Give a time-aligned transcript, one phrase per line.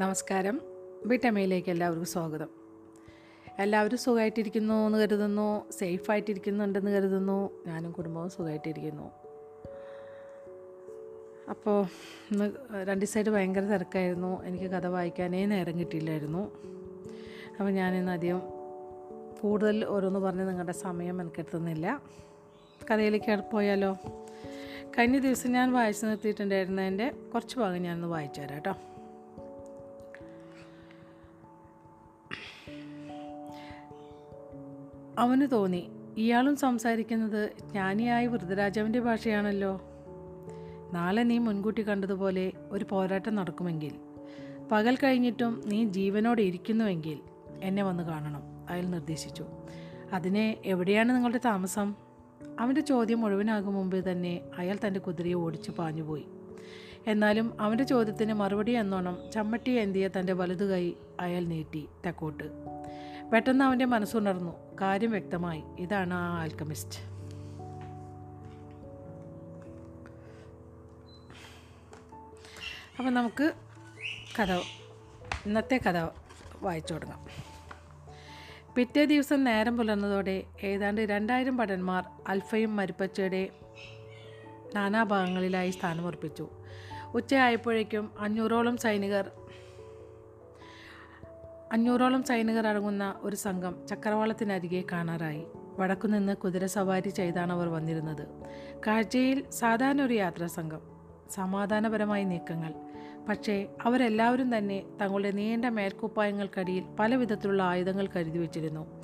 [0.00, 0.60] നമസ്കാരം.
[1.04, 2.48] വീട്ടമ്മയിലേക്ക് എല്ലാവർക്കും സ്വാഗതം.
[3.58, 9.10] എല്ലാവരും സുഖമായിട്ടിരിക്കുന്നു എന്ന് കരുതുന്നു സേഫായിട്ടിരിക്കുന്നുണ്ടെന്ന് കരുതുന്നു ഞാനും കുടുംബവും സുഖമായിട്ടിരിക്കുന്നു
[11.50, 11.84] അപ്പോൾ
[12.32, 12.52] ഇന്ന്
[12.88, 14.42] രണ്ട് സൈഡ് ഭയങ്കര തിരക്കായിരുന്നു.
[14.44, 16.50] എനിക്ക് കഥ വായിക്കാനേ നേരം കിട്ടിയില്ലായിരുന്നു.
[17.58, 18.42] അപ്പോൾ ഞാനിന്ന് അധികം
[19.42, 22.02] കൂടുതൽ ഓരോന്ന് പറഞ്ഞ് നിങ്ങളുടെ സമയം എനിക്കെത്തുന്നില്ല
[22.90, 23.98] കഥയിലേക്ക് പോയാലോ?
[24.98, 28.89] കഴിഞ്ഞ ദിവസം ഞാൻ വായിച്ചു നിർത്തിയിട്ടുണ്ടായിരുന്നതിന്റെ കുറച്ച് ഭാഗം ഞാനൊന്ന് വായിച്ചു തരാം കേട്ടോ.
[35.20, 39.80] അവന് തോന്നി ഇയാളും സംസാരിക്കുന്നത് ജ്ഞാനിയായ വൃദ്ധരാജാവിന്റെ ഭാഷയാണല്ലോ.
[40.92, 43.92] നാളെ നീ മുൻകൂട്ടി കണ്ടതുപോലെ ഒരു പോരാട്ടം നടക്കുമെങ്കിൽ
[44.72, 47.18] പകൽ കഴിഞ്ഞിട്ടും നീ ജീവനോടെ ഇരിക്കുന്നുവെങ്കിൽ
[47.62, 49.44] എന്നെ വന്ന് കാണണം അയാൾ നിർദ്ദേശിച്ചു.
[50.12, 51.94] അതിനെ എവിടെയാണ് നിങ്ങളുടെ താമസം?
[52.60, 56.26] അവന്റെ ചോദ്യം മുഴുവനാകും മുമ്പേ തന്നെ അയാൾ തന്റെ കുതിരയെ ഓടിച്ചു പാഞ്ഞുപോയി
[57.06, 62.79] എന്നാലും അവന്റെ ചോദ്യത്തിന് മറുപടി എന്നോണം ചമ്മട്ടി എന്തിയ തന്റെ വലതു കൈ അയാൾ നീട്ടി തെക്കോട്ട്.
[63.32, 64.76] പെട്ടെന്ന് അവന്റെ മനസ്സുണർന്നു.
[64.80, 65.62] കാര്യം വ്യക്തമായി.
[65.78, 67.10] ഇതാണ് ആ ആൽക്കമിസ്റ്റ്
[72.98, 73.52] അപ്പം നമുക്ക്
[74.40, 74.52] കഥ
[75.46, 76.08] ഇന്നത്തെ കഥ
[76.62, 77.26] വായിച്ചു തുടങ്ങാം.
[78.74, 83.48] പിറ്റേ ദിവസം നേരം പുലർന്നതോടെ ഏതാണ്ട് രണ്ടായിരം ഭടന്മാർ അൽഫയും മരുപ്പച്ചയുടെ
[84.74, 86.48] നാനാഭാഗങ്ങളിലായി സ്ഥാനമുറപ്പിച്ചു.
[87.14, 89.30] ഉച്ചയായപ്പോഴേക്കും അഞ്ഞൂറോളം സൈനികർ
[91.72, 95.44] അഞ്ഞൂറോളം സൈനികർ അടങ്ങുന്ന ഒരു സംഘം ചക്രവാളത്തിനരികെ കാണാറായി.
[95.78, 98.26] വടക്കുനിന്ന് കുതിരസവാരി ചെയ്താണ് അവർ വന്നിരുന്നത്.
[98.86, 100.80] കാഴ്ചയിൽ സാധാരണ ഒരു യാത്രാ സംഘം.
[101.30, 102.74] സമാധാനപരമായ നീക്കങ്ങൾ.
[103.28, 109.02] പക്ഷേ അവരെല്ലാവരും തന്നെ തങ്ങളുടെ നീണ്ട മേൽക്കുപ്പായങ്ങൾക്കടിയിൽ പല വിധത്തിലുള്ള ആയുധങ്ങൾ കരുതി വച്ചിരുന്നു.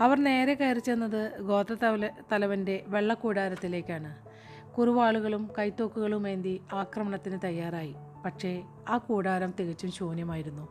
[0.00, 4.14] അവർ നേരെ കയറി ചെന്നത് ഗോത്ര തല തലവന്റെ വെള്ളക്കൂടാരത്തിലേക്കാണ്.
[4.74, 7.94] കുറുവാളുകളും കൈത്തോക്കുകളും ഏന്തി ആക്രമണത്തിന് തയ്യാറായി.
[8.24, 10.68] പക്ഷേ ആ കൂടാരം തികച്ചും ശൂന്യമായിരുന്നു.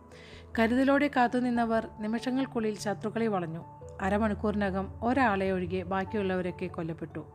[0.59, 3.63] കരുതലോടെ കാത്തുനിന്നവർ നിമിഷങ്ങൾക്കുള്ളിൽ ശത്രുക്കളെ വളഞ്ഞു.
[4.01, 7.25] അരമണിക്കൂറിനകം ഒരാളെ ഒഴികെ ബാക്കിയുള്ളവരൊക്കെ കൊല്ലപ്പെട്ടു.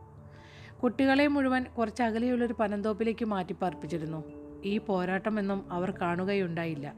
[0.83, 4.23] കുട്ടികളെ മുഴുവൻ കുറച്ച് അകലെയുള്ളൊരു പനന്തോപ്പിലേക്ക് മാറ്റിപ്പാർപ്പിച്ചിരുന്നു.
[4.65, 6.93] ഈ പോരാട്ടമെന്നും അവർ കാണുകയുണ്ടായില്ല.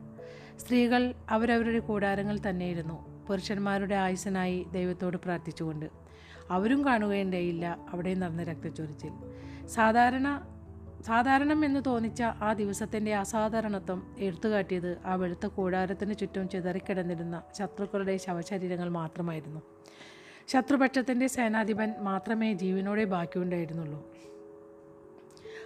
[0.57, 3.25] സ്ത്രീകൾ അവരവരുടെ കൂടാരങ്ങൾ തന്നെയിരുന്നു.
[3.27, 5.85] പുരുഷന്മാരുടെ ആയുസനായി ദൈവത്തോട് പ്രാർത്ഥിച്ചുകൊണ്ട്.
[6.49, 9.11] അവരും കാണുകയുണ്ടായില്ല അവിടെ നടന്ന രക്തച്ചൊരിച്ചിൽ.
[9.67, 10.47] സാധാരണ
[11.05, 19.61] സാധാരണം എന്ന് തോന്നിച്ച ആ ദിവസത്തിന്റെ അസാധാരണത്വം എടുത്തുകാട്ടിയത് ആ വെളുത്ത കൂടാരത്തിന് ചുറ്റും ചിതറിക്കിടന്നിരുന്ന ശത്രുക്കളുടെ ശവശരീരങ്ങൾ മാത്രമായിരുന്നു.
[20.47, 24.07] ശത്രുപക്ഷത്തിന്റെ സേനാധിപൻ മാത്രമേ ജീവനോടെ ബാക്കിയുണ്ടായിരുന്നുള്ളൂ.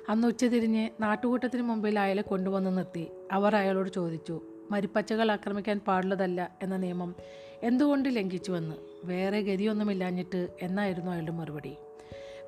[0.09, 3.07] അന്ന് ഉച്ചതിരിഞ്ഞ് നാട്ടുകൂട്ടത്തിന് മുമ്പിൽ അയാളെ കൊണ്ടുവന്ന് നിർത്തി.
[3.31, 7.15] അവർ അയാളോട് ചോദിച്ചു മരിപ്പച്ചകൾ ആക്രമിക്കാൻ പാടുള്ളതല്ല എന്ന നിയമം
[7.63, 8.75] എന്തുകൊണ്ട് ലംഘിച്ചുവെന്ന്?
[9.05, 11.75] വേറെ ഗതിയൊന്നുമില്ലാഞ്ഞിട്ട് എന്നായിരുന്നു അയാളുടെ മറുപടി?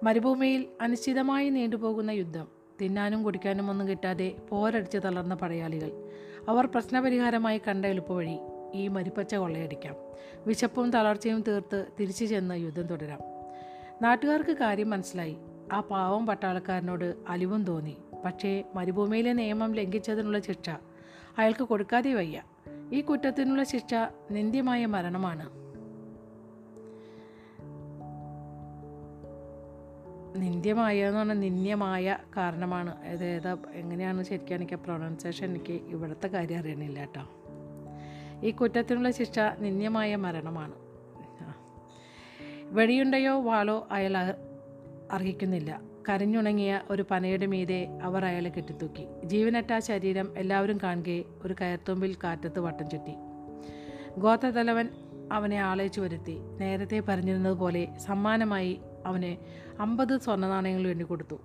[0.03, 5.91] മരുഭൂമിയിൽ അനിശ്ചിതമായി നീണ്ടുപോകുന്ന യുദ്ധം തിന്നാനും കുടിക്കാനും ഒന്നും കിട്ടാതെ പോരടിച്ച് തളർന്ന പടയാളികൾ.
[6.49, 8.39] അവർ പ്രശ്നപരിഹാരമായി കണ്ട എളുപ്പവഴി
[8.73, 9.95] ഈ മരിപ്പച്ച കൊള്ളയടിക്കാം.
[10.47, 13.19] വിശപ്പും തളർച്ചയും തീർത്ത് തിരിച്ചു ചെന്ന് യുദ്ധം തുടരാം.
[14.01, 15.37] നാട്ടുകാർക്ക് കാര്യം മനസ്സിലായി.
[15.71, 17.97] ആ പാവം പട്ടാളക്കാരനോട് അലിവും തോന്നി.
[18.25, 20.69] പക്ഷേ മരുഭൂമിയിലെ നിയമം ലംഘിച്ചതിനുള്ള ശിക്ഷ
[21.37, 22.41] അയാൾക്ക് കൊടുക്കാതെ വയ്യ.
[22.93, 23.93] ഈ കുറ്റത്തിനുള്ള ശിക്ഷ
[24.31, 25.64] നിന്ദ്യമായ മരണമാണ്.
[30.35, 33.03] നിന്ദ്യമായ എന്ന് പറഞ്ഞാൽ നിന്ദ്യമായ കാരണമാണ്.
[33.03, 37.29] അത് ഏതാ എങ്ങനെയാണ് ശരിക്കും എനിക്ക് പ്രൊണൗൺസിയേഷൻ എനിക്ക് ഇവിടുത്തെ കാര്യം അറിയണില്ല കേട്ടോ.
[38.43, 40.73] ഈ കുറ്റത്തിനുള്ള ശിക്ഷ നിന്ദ്യമായ മരണമാണ്.
[42.63, 44.17] വെടിയുണ്ടയോ വാളോ അയാൾ
[45.11, 45.81] അർഹിക്കുന്നില്ല.
[46.09, 49.07] കരഞ്ഞുണങ്ങിയ ഒരു പനയുടെ മീതെ അവർ അയാളെ കെട്ടിത്തൂക്കി.
[49.23, 53.15] ജീവനറ്റ ശരീരം എല്ലാവരും കാണുകയെ ഒരു കയർത്തുമ്പിൽ കാറ്റത്ത് വട്ടം ചുറ്റി.
[54.17, 54.89] ഗോത്രതലവൻ
[55.31, 56.39] അവനെ ആളയിച്ചു വരുത്തി.
[56.59, 59.37] നേരത്തെ പറഞ്ഞിരുന്നതുപോലെ സമ്മാനമായി അവന്
[59.81, 61.35] അമ്പത് സ്വർണ നാണയങ്ങൾ വേണ്ടി കൊടുത്തു.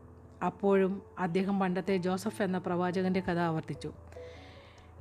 [0.46, 3.92] അപ്പോഴും അദ്ദേഹം പണ്ടത്തെ ജോസഫ് എന്ന പ്രവാചകന്റെ കഥ ആവർത്തിച്ചു.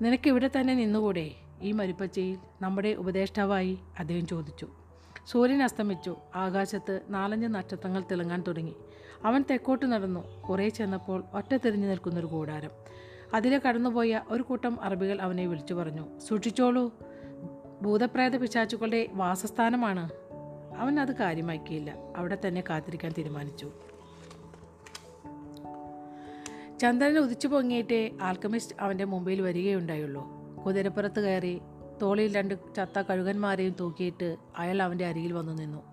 [0.02, 1.32] നിനക്കിവിടെ തന്നെ നിന്നുകൂടെ?
[1.62, 3.80] ഈ മരുപ്പച്ചയിൽ നമ്മുടെ ഉപദേഷ്ടാവായി?
[4.00, 4.68] അദ്ദേഹം ചോദിച്ചു.
[5.28, 6.16] സൂര്യൻ അസ്തമിച്ചു.
[6.36, 8.76] ആകാശത്ത് നാലഞ്ച് നക്ഷത്രങ്ങൾ തിളങ്ങാൻ തുടങ്ങി.
[9.26, 10.42] അവൻ തെക്കോട്ട് നടന്നു.
[10.42, 12.70] കുറേ ചെന്നപ്പോൾ ഒറ്റ തിരിഞ്ഞു നിൽക്കുന്നൊരു കൂടാരം.
[13.34, 16.20] അതിലെ കടന്നുപോയ ഒരു കൂട്ടം അറബികൾ അവനെ വിളിച്ചു പറഞ്ഞു.
[16.20, 16.94] സൂക്ഷിച്ചോളൂ.
[17.82, 20.10] ഭൂതപ്രേത പിശാച്ചുക്കളുടെ വാസസ്ഥാനമാണ്.
[20.80, 21.96] അവൻ അത് കാര്യമാക്കിയില്ല.
[22.16, 23.72] അവിടെ തന്നെ കാത്തിരിക്കാൻ തീരുമാനിച്ചു.
[26.80, 30.28] ചന്ദ്രൻ ഉദിച്ചു പൊങ്ങിയിട്ടേ ആൽക്കമിസ്റ്റ് അവന്റെ മുമ്പിൽ വരികയുണ്ടായുള്ളൂ.
[30.66, 31.62] കുതിരപ്പുറത്ത് കയറി
[32.02, 35.84] തോളിൽ രണ്ട് ചത്ത കഴുകന്മാരെയും തൂക്കിയിട്ട് അയാൾ അവന്റെ അരികിൽ വന്നു നിന്നു.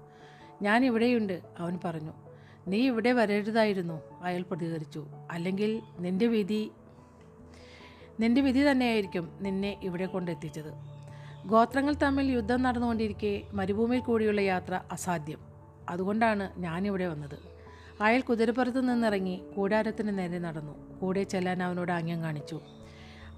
[0.62, 2.12] ഞാൻ ഇവിടെയുണ്ട് അവൻ പറഞ്ഞു.
[2.68, 5.06] നീ ഇവിടെ വരരുതായിരുന്നു അയാൾ പ്രതികരിച്ചു.
[5.30, 6.70] അല്ലെങ്കിൽ നിന്റെ വിധി
[8.20, 10.95] നിന്റെ വിധി തന്നെയായിരിക്കും നിന്നെ ഇവിടെ കൊണ്ടെത്തിച്ചത്.
[11.46, 15.38] ഗോത്രങ്ങൾ തമ്മിൽ യുദ്ധം നടന്നുകൊണ്ടിരിക്കെ മരുഭൂമിയിൽ കൂടിയുള്ള യാത്ര അസാധ്യം.
[15.88, 17.38] അതുകൊണ്ടാണ് ഞാനിവിടെ വന്നത്.
[18.00, 20.98] അയാൾ കുതിരപ്പുറത്ത് നിന്നിറങ്ങി കൂടാരത്തിന് നേരെ നടന്നു.
[20.98, 22.60] കൂടെ ചെല്ലാൻ അവനോട് ആംഗ്യം കാണിച്ചു.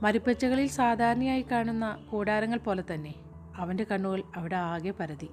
[0.03, 3.15] മരുപ്പച്ചകളിൽ സാധാരണയായി കാണുന്ന കൂടാരങ്ങൾ പോലെ തന്നെ
[3.57, 5.29] അവന്റെ കണ്ണുകൾ അവിടെ ആകെ പരതി.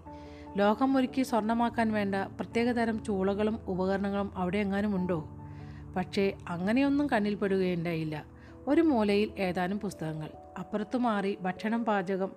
[0.57, 5.29] ലോകം ഒരുക്കി സ്വർണമാക്കാൻ വേണ്ട പ്രത്യേകതരം ചൂളകളും ഉപകരണങ്ങളും അവിടെ എങ്ങാനും ഉണ്ടോ?
[5.95, 8.34] പക്ഷേ അങ്ങനെയൊന്നും കണ്ണിൽപ്പെടുകയുണ്ടായില്ല
[8.67, 10.29] ഒരു മൂലയിൽ ഏതാനും പുസ്തകങ്ങൾ.
[10.59, 12.31] അപ്പുറത്തു മാറി ഭക്ഷണം പാചകം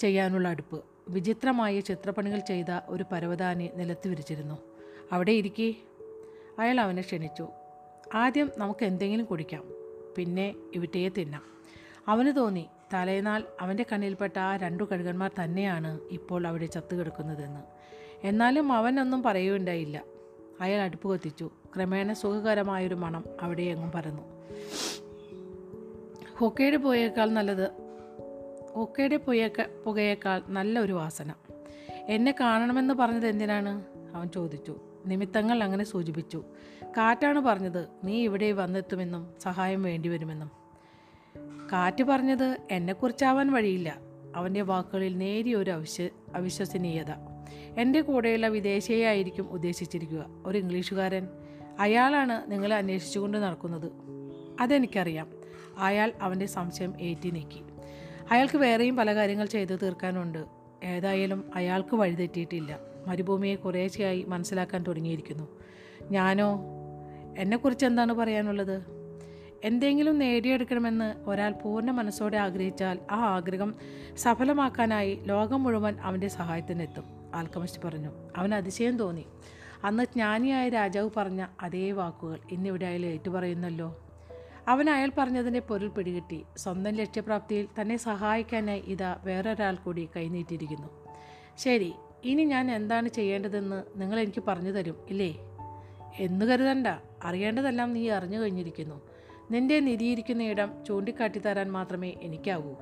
[0.00, 0.84] ചെയ്യാനുള്ള അടുപ്പ്.
[1.08, 4.58] വിചിത്രമായ ചിത്രപ്പണികൾ ചെയ്ത ഒരു പരവതാനി നിലത്ത് വിരിച്ചിരുന്നു.
[5.12, 5.74] അവിടെ ഇരിക്കേ.
[6.58, 7.48] അയാൾ അവനെ ക്ഷണിച്ചു.
[8.14, 9.64] ആദ്യം നമുക്ക് എന്തെങ്കിലും കുടിക്കാം.
[10.16, 11.42] പിന്നെ ഇവിറ്റയെ തിന്നാം.
[12.08, 17.60] അവന് തോന്നി തലേനാൾ അവന്റെ കണ്ണിൽപ്പെട്ട ആ രണ്ടു കഴുകന്മാർ തന്നെയാണ് ഇപ്പോൾ അവിടെ ചത്തുകിടക്കുന്നതെന്ന്
[18.26, 20.02] എന്നാലും അവനൊന്നും പറയുകയുണ്ടായില്ല.
[20.60, 24.22] അയാൾ അടുപ്പ് കത്തിച്ചു ക്രമേണ സുഖകരമായൊരു മണം അവിടെ എങ്ങും പരന്നു.
[26.40, 27.70] ഹൊക്കയുടെ പുകയേക്കാൾ നല്ലത്
[28.76, 31.34] ഹൊക്കയുടെ പുകയേക്കാൾ പുകയേക്കാൾ നല്ല ഒരു വാസന.
[32.08, 33.84] എന്നെ കാണണമെന്ന് പറഞ്ഞത് എന്തിനാണ്?
[34.14, 34.80] അവൻ ചോദിച്ചു.
[35.06, 36.44] നിമിത്തങ്ങൾ അങ്ങനെ സൂചിപ്പിച്ചു.
[36.82, 40.50] കാറ്റാണ് പറഞ്ഞത് നീ ഇവിടെ വന്നെത്തുമെന്നും സഹായം വേണ്ടിവരുമെന്നും.
[41.72, 43.98] കാറ്റ് പറഞ്ഞത് എന്നെക്കുറിച്ചാവാൻ വഴിയില്ല.
[44.36, 47.10] അവന്റെ വാക്കുകളിൽ നേരിയ ഒരു അവിശ്വ അവിശ്വസനീയത.
[47.78, 50.26] എന്റെ കൂടെയുള്ള വിദേശിയായിരിക്കും ഉദ്ദേശിച്ചിരിക്കുക.
[50.46, 51.28] ഒരു ഇംഗ്ലീഷുകാരൻ.
[51.78, 53.92] അയാളാണ് നിങ്ങളെ അന്വേഷിച്ചുകൊണ്ട് നടക്കുന്നത്.
[54.60, 55.39] അതെനിക്കറിയാം.
[55.80, 57.62] അയാൾ അവന്റെ സംശയം ഏറ്റി നീക്കി.
[58.30, 60.44] അയാൾക്ക് വേറെയും പല കാര്യങ്ങൾ ചെയ്തു തീർക്കാനുണ്ട്.
[60.84, 65.48] ഏതായാലും അയാൾക്ക് വഴിതെറ്റിയിട്ടില്ല മരുഭൂമിയെ കുറേശ്ശെയായി മനസ്സിലാക്കാൻ തുടങ്ങിയിരിക്കുന്നു.
[66.10, 66.60] ഞാനോ?
[67.38, 69.00] എന്നെക്കുറിച്ച് എന്താണ് പറയാനുള്ളത്?
[69.64, 73.74] എന്തെങ്കിലും നേടിയെടുക്കണമെന്ന് ഒരാൾ പൂർണ മനസ്സോടെ ആഗ്രഹിച്ചാൽ ആ ആഗ്രഹം
[74.16, 77.04] സഫലമാക്കാനായി ലോകം മുഴുവൻ അവന്റെ സഹായത്തിനെത്തും.
[77.34, 78.08] ആൽക്കമിസ്റ്റ് പറഞ്ഞു.
[78.36, 79.26] അവൻ അതിശയം തോന്നി.
[79.84, 84.09] അന്ന് ജ്ഞാനിയായ രാജാവ് പറഞ്ഞ അതേ വാക്കുകൾ ഇന്നിവിടെ അയാൾ ഏറ്റുപറയുന്നല്ലോ.
[84.70, 86.44] അവൻ അയാൾ പറഞ്ഞതിന്റെ പൊരുൾ പിടികിട്ടി.
[86.56, 90.88] സ്വന്തം ലക്ഷ്യപ്രാപ്തിയിൽ തന്നെ സഹായിക്കാനായി ഇതാ വേറൊരാൾ കൂടി കൈനീട്ടിയിരിക്കുന്നു.
[91.58, 91.92] ശരി
[92.24, 95.38] ഇനി ഞാൻ എന്താണ് ചെയ്യേണ്ടതെന്ന് നിങ്ങൾ എനിക്ക് പറഞ്ഞു തരും ഇല്ലേ?
[96.18, 96.86] എന്ന് കരുതണ്ട.
[97.24, 99.00] അറിയേണ്ടതെല്ലാം നീ അറിഞ്ഞു കഴിഞ്ഞിരിക്കുന്നു.
[99.50, 102.74] നിന്റെ നിധിയിരിക്കുന്ന ഇടം ചൂണ്ടിക്കാട്ടി തരാൻ മാത്രമേ എനിക്കാവൂ.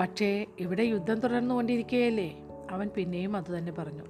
[0.00, 2.36] പക്ഷേ ഇവിടെ യുദ്ധം തുടർന്നുകൊണ്ടിരിക്കുകയല്ലേ
[2.70, 4.04] അവൻ പിന്നെയും അതുതന്നെ പറഞ്ഞു.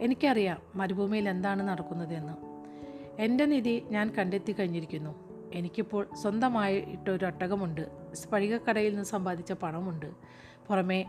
[0.00, 2.32] എനിക്കറിയാം മരുഭൂമിയിൽ എന്താണ് നടക്കുന്നതെന്ന്.
[3.22, 5.29] എന്റെ നിധി ഞാൻ കണ്ടെത്തി കഴിഞ്ഞിരിക്കുന്നു.
[5.52, 10.06] എനിക്കിപ്പോൾ സ്വന്തമായിട്ടൊരു ഒട്ടകമുണ്ട് സ്ഫടികക്കടയിൽ നിന്ന് സമ്പാദിച്ച പണമുണ്ട്.
[10.68, 11.04] പുറമേ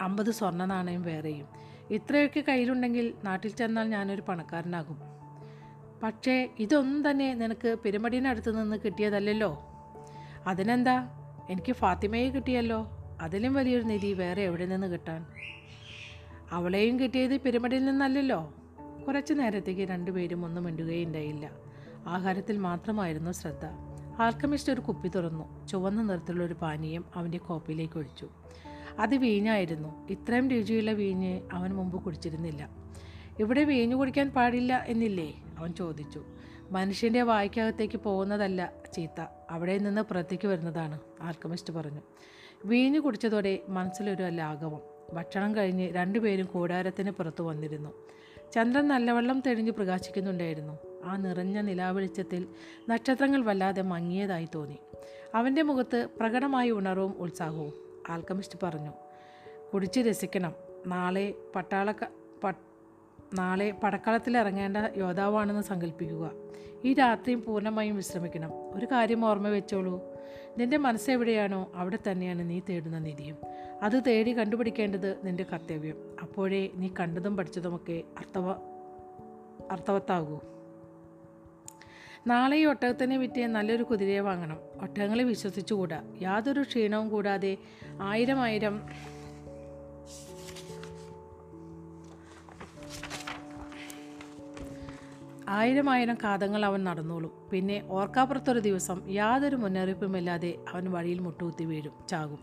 [0.00, 1.46] അമ്പത് സ്വർണ നാണയം വേറെയും.
[1.90, 4.98] ഇത്രയൊക്കെ കയ്യിലുണ്ടെങ്കിൽ നാട്ടിൽ ചെന്നാൽ ഞാനൊരു പണക്കാരനാകും.
[6.02, 9.62] പക്ഷേ ഇതൊന്നും തന്നെ നിനക്ക് പെരുമടിനടുത്ത് നിന്ന് കിട്ടിയതല്ലല്ലോ.
[10.46, 11.08] അതിനെന്താ?
[11.50, 12.90] എനിക്ക് ഫാത്തിമയെ കിട്ടിയല്ലോ.
[13.20, 15.26] അതിലും വലിയൊരു നിധി വേറെ എവിടെ നിന്ന് കിട്ടാൻ?
[16.50, 18.54] അവളെയും കിട്ടിയത് പിരമിഡിൽ നിന്നല്ലല്ലോ.
[19.06, 21.50] കുറച്ചു നേരത്തേക്ക് രണ്ടുപേരും ഒന്നും മിണ്ടുകയുണ്ടായില്ല.
[22.06, 23.64] ആഹാരത്തിൽ മാത്രമായിരുന്നു ശ്രദ്ധ.
[24.22, 25.66] ആൽക്കമിസ്റ്റ് ഒരു കുപ്പി തുറന്നു.
[25.66, 28.28] ചുവന്ന നിറത്തിലുള്ള ഒരു പാനീയം അവന്റെ കോപ്പിയിലേക്ക് ഒഴിച്ചു.
[28.98, 30.08] അത് വീഞ്ഞായിരുന്നു.
[30.08, 32.68] ഇത്രയും രുചിയുള്ള വീഞ്ഞ് അവൻ മുമ്പ് കുടിച്ചിരുന്നില്ല.
[33.38, 35.34] ഇവിടെ വീഞ്ഞു കുടിക്കാൻ പാടില്ല എന്നില്ലേ?
[35.58, 36.24] അവൻ ചോദിച്ചു.
[36.70, 39.26] മനുഷ്യന്റെ വായ്ക്കകത്തേക്ക് പോകുന്നതല്ല ചീത്ത.
[39.50, 42.00] അവിടെ നിന്ന് പുറത്തേക്ക് വരുന്നതാണ് ആൽക്കമിസ്റ്റ് പറഞ്ഞു.
[42.64, 44.80] വീഞ്ഞു കുടിച്ചതോടെ മനസ്സിലൊരു ലാഘവം.
[45.12, 47.90] ഭക്ഷണം കഴിഞ്ഞ് രണ്ടുപേരും കൂടാരത്തിന് പുറത്തു വന്നിരുന്നു.
[48.52, 50.89] ചന്ദ്രൻ നല്ലവണ്ണം തെളിഞ്ഞു പ്രകാശിക്കുന്നുണ്ടായിരുന്നു.
[51.04, 52.48] ആ നിറഞ്ഞ നിലാവെളിച്ചത്തിൽ
[52.88, 54.78] നക്ഷത്രങ്ങൾ വല്ലാതെ മങ്ങിയതായി തോന്നി.
[55.34, 57.72] അവന്റെ മുഖത്ത് പ്രകടമായ ഉണർവും ഉത്സാഹവും
[58.08, 58.92] ആൽക്കമിസ്റ്റ് പറഞ്ഞു
[59.74, 60.54] കുടിച്ച് രസിക്കണം.
[60.86, 61.92] നാളെ പട്ടാള
[63.34, 66.30] നാളെ പടക്കളത്തിൽ ഇറങ്ങേണ്ട യോദ്ധാവാണെന്ന് സങ്കല്പിക്കുക
[66.84, 68.50] ഈ രാത്രിയും പൂർണമായും വിശ്രമിക്കണം.
[68.74, 70.02] ഒരു കാര്യം ഓർമ്മ വെച്ചോളൂ.
[70.58, 73.36] നിന്റെ മനസ്സെവിടെയാണോ അവിടെ തന്നെയാണ് നീ തേടുന്ന നിധിയും.
[73.82, 76.16] അത് തേടി കണ്ടുപിടിക്കേണ്ടത് നിന്റെ കർത്തവ്യം.
[76.22, 78.50] അപ്പോഴേ നീ കണ്ടതും പഠിച്ചതുമൊക്കെ അർത്ഥവ
[79.70, 80.40] അർത്ഥവത്താകൂ.
[82.26, 84.58] നാളെ ഈ ഒട്ടകത്തിനെ വിറ്റ് നല്ലൊരു കുതിരയെ വാങ്ങണം.
[84.80, 86.02] ഒട്ടകങ്ങളെ വിശ്വസിച്ചുകൂടാ.
[86.22, 87.56] യാതൊരു ക്ഷീണവും കൂടാതെ
[88.00, 88.82] ആയിരം ആയിരം
[95.48, 97.30] ആയിരം ആയിരം കാതങ്ങൾ അവൻ നടന്നോളും.
[97.52, 102.38] പിന്നെ ഓർക്കാപ്പുറത്തൊരു ദിവസം യാതൊരു മുന്നറിയിപ്പുമില്ലാതെ അവൻ വഴിയിൽ മുട്ടുകുത്തി വീഴും ചാകും.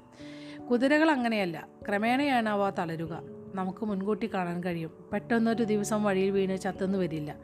[0.72, 1.68] കുതിരകൾ അങ്ങനെയല്ല.
[1.88, 3.22] ക്രമേണയാണ് അവ തളരുക.
[3.56, 4.92] നമുക്ക് മുൻകൂട്ടി കാണാൻ കഴിയും.
[5.14, 7.36] പെട്ടെന്നൊരു ദിവസം വഴിയിൽ വീണ് ചത്തെന്ന് വരില്ല.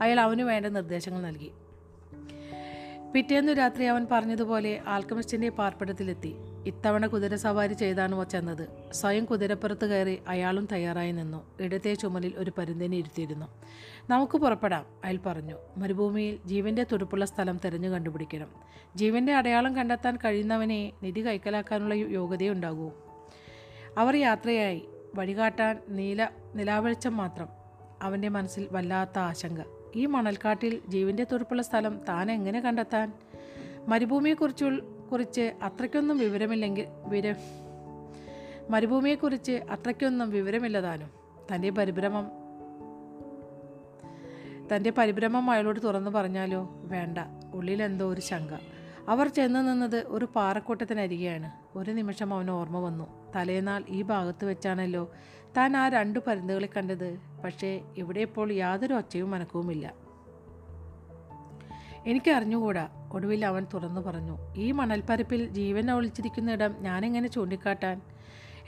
[0.00, 1.52] അയാൾ അവന് വേണ്ട നിർദ്ദേശങ്ങൾ നൽകി.
[3.14, 6.34] പിറ്റേന്നു രാത്രി അവൻ പറഞ്ഞതുപോലെ ആൽക്കമിസ്റ്റിന്റെ പാർപ്പിടത്തിലെത്തി.
[6.66, 8.68] ഇത്തവണ കുതിര സവാരി ചെയ്താണ് ചെന്നത്.
[8.92, 11.62] സ്വയം കുതിരപ്പുറത്ത് കയറി അയാളും തയ്യാറായി നിന്നു.
[11.62, 13.46] ഇടത്തെ ചുമലിൽ ഒരു പരുന്തിനെ ഇരുത്തിയിരുന്നു.
[14.10, 15.54] നമുക്ക് പുറപ്പെടാം അയാൾ പറഞ്ഞു.
[15.76, 18.48] മരുഭൂമിയിൽ ജീവന്റെ തുടുപ്പുള്ള സ്ഥലം തിരഞ്ഞു കണ്ടുപിടിക്കണം.
[18.96, 22.92] ജീവന്റെ അടയാളം കണ്ടെത്താൻ കഴിയുന്നവനെ നിധി കൈക്കലാക്കാനുള്ള യോഗ്യതയുണ്ടാകൂ
[23.98, 24.82] അവർ യാത്രയായി.
[25.14, 27.48] വഴികാട്ടാൻ നീല നിലാവെളിച്ചം മാത്രം.
[28.02, 29.58] അവന്റെ മനസ്സിൽ വല്ലാത്ത ആശങ്ക.
[29.94, 33.12] ഈ മണൽക്കാട്ടിൽ ജീവന്റെ തുടുപ്പുള്ള സ്ഥലം താൻ എങ്ങനെ കണ്ടെത്താൻ?
[33.88, 34.64] മരുഭൂമിയെക്കുറിച്ച്
[35.12, 37.34] കുറിച്ച് അത്രയ്ക്കൊന്നും വിവരമില്ലെങ്കിൽ വിര
[38.70, 41.10] മരുഭൂമിയെക്കുറിച്ച് അത്രയ്ക്കൊന്നും വിവരമില്ലതാനും
[41.54, 42.30] തന്റെ പരിഭ്രമം
[44.76, 46.70] തന്റെ പരിഭ്രമം അയാളോട് തുറന്നു പറഞ്ഞാലോ?
[46.74, 47.18] വേണ്ട
[47.54, 48.50] ഉള്ളിലെന്തോ ഒരു ശങ്ക.
[49.08, 51.78] അവർ ചെന്ന് നിന്നത് ഒരു പാറക്കൂട്ടത്തിനരികെയാണ്.
[51.78, 53.32] ഒരു നിമിഷം അവന് ഓർമ്മ വന്നു.
[53.36, 55.10] തലേനാൾ ഈ ഭാഗത്ത് വെച്ചാണല്ലോ
[55.56, 57.33] താൻ ആ രണ്ടു പരുന്തുകളെ കണ്ടത്.
[57.44, 59.94] പക്ഷേ ഇവിടെ ഇപ്പോൾ യാതൊരു ഒച്ചയും മനക്കവുമില്ല
[62.06, 68.00] എനിക്ക് അറിഞ്ഞുകൂടാ ഒടുവിൽ അവൻ തുറന്നു പറഞ്ഞു ഈ മണൽപ്പരപ്പിൽ ജീവൻ ഒളിച്ചിരിക്കുന്ന ഇടം ഞാനെങ്ങനെ ചൂണ്ടിക്കാട്ടാൻ?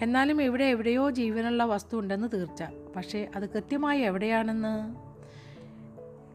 [0.03, 2.65] എന്നാലും ഇവിടെ എവിടെയോ ജീവനുള്ള വസ്തു ഉണ്ടെന്ന് തീർച്ച.
[2.97, 4.95] പക്ഷേ അത് കൃത്യമായി എവിടെയാണെന്ന്?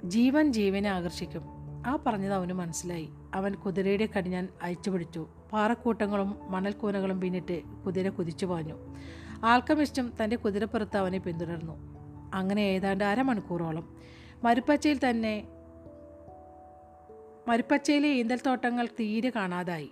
[0.10, 1.42] ജീവൻ ജീവനെ ആകർഷിക്കും.
[1.88, 3.10] ആ പറഞ്ഞത് അവന് മനസ്സിലായി.
[3.34, 8.76] അവൻ കുതിരയുടെ കടിഞ്ഞാൻ അയച്ചു പിടിച്ചു പാറക്കൂട്ടങ്ങളും മണൽക്കൂനകളും പിന്നിട്ട് കുതിര കുതിച്ചു പാഞ്ഞു.
[9.44, 11.91] ആൽക്കമിസ്റ്റും തന്റെ കുതിരപ്പുറത്ത് അവനെ പിന്തുടർന്നു.
[12.34, 13.98] അങ്ങനെ ഏതാണ്ട് അരമണിക്കൂറോളം.
[14.44, 15.48] മരുപ്പച്ചയിൽ തന്നെ
[17.48, 19.90] മരുപ്പച്ചയിലെ ഈന്തൽത്തോട്ടങ്ങൾ തീരെ കാണാതായി.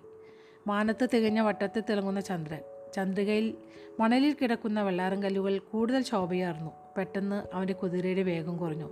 [0.67, 2.59] മാനത്ത് തികഞ്ഞ വട്ടത്തിൽ തിളങ്ങുന്ന ചന്ദ്രൻ.
[2.95, 3.57] ചന്ദ്രികയിൽ
[3.99, 6.71] മണലിൽ കിടക്കുന്ന വെള്ളാരം കല്ലുകൾ കൂടുതൽ ശോഭയാർന്നു.
[6.97, 8.89] പെട്ടെന്ന് അവന്റെ കുതിരയുടെ വേഗം കുറഞ്ഞു.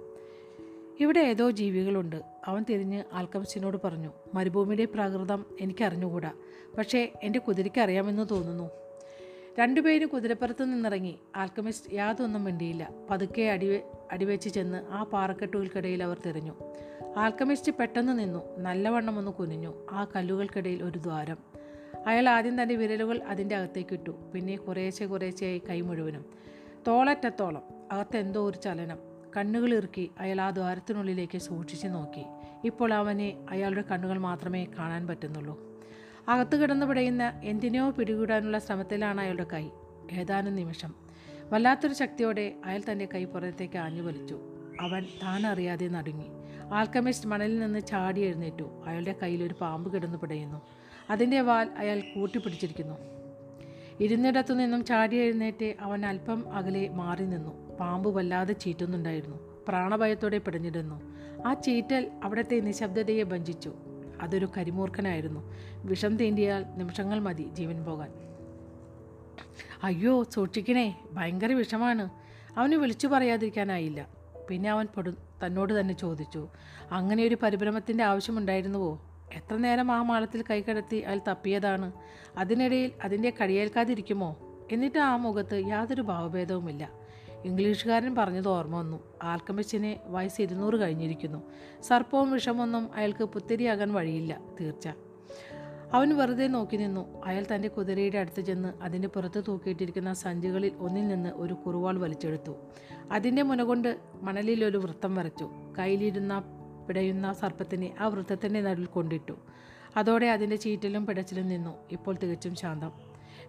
[0.99, 4.13] ഇവിടെ ഏതോ ജീവികളുണ്ട് അവൻ തിരിഞ്ഞ് ആൽക്കംസിനോട് പറഞ്ഞു.
[4.33, 6.33] മരുഭൂമിയുടെ പ്രാകൃതം എനിക്കറിഞ്ഞുകൂടാ.
[6.77, 8.69] പക്ഷേ എന്റെ കുതിരയ്ക്ക് അറിയാമെന്ന് തോന്നുന്നു.
[9.59, 12.89] രണ്ടുപേരും കുതിരപ്പുറത്ത് നിന്നിറങ്ങി ആൽക്കമിസ്റ്റ് യാതൊന്നും മിണ്ടിയില്ല.
[13.09, 13.79] പതുക്കെ അടി
[14.11, 16.53] അടിവെച്ച് ചെന്ന് ആ പാറക്കെട്ടുകൾക്കിടയിൽ അവർ തിരഞ്ഞു.
[17.17, 18.59] ആൽക്കമിസ്റ്റ് പെട്ടെന്ന് നിന്നു.
[18.59, 19.73] നല്ലവണ്ണം ഒന്ന് കുനിഞ്ഞു.
[19.91, 21.37] ആ കല്ലുകൾക്കിടയിൽ ഒരു ദ്വാരം.
[22.07, 26.25] അയാൾ ആദ്യം തന്റെ വിരലുകൾ അതിന്റെ അകത്തേക്കിട്ടു പിന്നെ കുറേശ്ശെ കുറേശ്ശെയായി കൈ മുഴുവനും.
[26.87, 27.63] തോളറ്റത്തോളം.
[27.91, 28.97] അകത്തെന്തോ ഒരു ചലനം.
[29.37, 32.25] കണ്ണുകൾ ഇറുക്കി അയാൾ ആ ദ്വാരത്തിനുള്ളിലേക്ക് സൂക്ഷിച്ചു നോക്കി.
[32.65, 35.66] ഇപ്പോൾ അവനെ അയാളുടെ കണ്ണുകൾ മാത്രമേ കാണാൻ പറ്റുന്നുള്ളൂ.
[36.29, 39.69] അകത്ത് കിടന്ന് പിടയുന്ന എന്തിനോ പിടികൂടാനുള്ള ശ്രമത്തിലാണ് അയാളുടെ കൈ.
[40.11, 40.95] ഏതാനും നിമിഷം.
[41.49, 44.39] വല്ലാത്തൊരു ശക്തിയോടെ അയാൾ തന്റെ കൈ പുറത്തേക്ക് ആഞ്ഞു വലിച്ചു
[44.81, 46.25] അവൻ താനറിയാതെ നടുങ്ങി.
[46.73, 48.83] ആൽക്കമിസ്റ്റ് മണലിൽ നിന്ന് ചാടി എഴുന്നേറ്റു.
[48.85, 50.61] അയാളുടെ കയ്യിൽ ഒരു പാമ്പ് കിടന്നു പിടയുന്നു.
[51.09, 52.95] അതിന്റെ വാൽ അയാൾ കൂട്ടിപ്പിടിച്ചിരിക്കുന്നു.
[53.99, 57.77] ഇരുന്നിടത്തു നിന്നും ചാടി എഴുന്നേറ്റ് അവൻ അല്പം അകലെ മാറി നിന്നു.
[57.77, 59.37] പാമ്പ് വല്ലാതെ ചീറ്റുന്നുണ്ടായിരുന്നു.
[59.67, 61.01] പ്രാണഭയത്തോടെ പിടഞ്ഞിടുന്നു
[61.45, 63.73] ആ ചീറ്റൽ അവിടുത്തെ നിശബ്ദതയെ ഭഞ്ചിച്ചു
[64.21, 65.53] അതൊരു കരിമൂർഖനായിരുന്നു.
[65.85, 68.11] വിഷം തീണ്ടിയാൽ നിമിഷങ്ങൾ മതി ജീവൻ പോകാൻ.
[69.83, 72.09] അയ്യോ സൂക്ഷിക്കണേ ഭയങ്കര വിഷമാണ്.
[72.57, 74.07] അവന് വിളിച്ചു പറയാതിരിക്കാനായില്ല.
[74.49, 75.11] പിന്നെ അവൻ പൊടു
[75.45, 76.47] തന്നോട് തന്നെ ചോദിച്ചു
[76.91, 79.01] അങ്ങനെ ഒരു പരിഭ്രമത്തിന്റെ ആവശ്യമുണ്ടായിരുന്നുവോ?
[79.33, 81.91] എത്ര നേരം ആ മാളത്തിൽ കൈകടത്തി അയാൾ തപ്പിയതാണ്?
[82.37, 84.37] അതിനിടയിൽ അതിന്റെ കടിയേൽക്കാതിരിക്കുമോ?
[84.71, 86.89] എന്നിട്ട് ആ മുഖത്ത് യാതൊരു ഭാവഭേദവുമില്ല.
[87.45, 89.03] ഇംഗ്ലീഷുകാരൻ പറഞ്ഞത് ഓർമ്മ വന്നു.
[89.23, 91.43] ആൽക്കമിസ്റ്റിന് വയസ്സ് ഇരുന്നൂറ് കഴിഞ്ഞിരിക്കുന്നു.
[91.81, 94.89] സർപ്പവും വിഷമൊന്നും അയാൾക്ക് പുത്തിരിയാകാൻ വഴിയില്ല തീർച്ച.
[95.93, 97.21] അവൻ വെറുതെ നോക്കി നിന്നു.
[97.25, 102.55] അയാൾ തന്റെ കുതിരയുടെ അടുത്ത് ചെന്ന് അതിന്റെ പുറത്ത് തൂക്കിയിട്ടിരിക്കുന്ന സഞ്ചികളിൽ ഒന്നിൽ നിന്ന് ഒരു കുറുവാൾ വലിച്ചെടുത്തു.
[103.11, 105.51] അതിന്റെ മുനകൊണ്ട് മണലിൽ ഒരു വൃത്തം വരച്ചു.
[105.79, 106.43] കയ്യിലിരുന്ന
[106.87, 109.33] പിടയുന്ന സർപ്പത്തിനെ ആ വൃത്തത്തിന്റെ നടുവിൽ കൊണ്ടിട്ടു.
[109.97, 111.77] അതോടെ അതിന്റെ ചീറ്റലും പിടച്ചിലും നിന്നു.
[111.91, 112.91] ഇപ്പോൾ തികച്ചും ശാന്തം.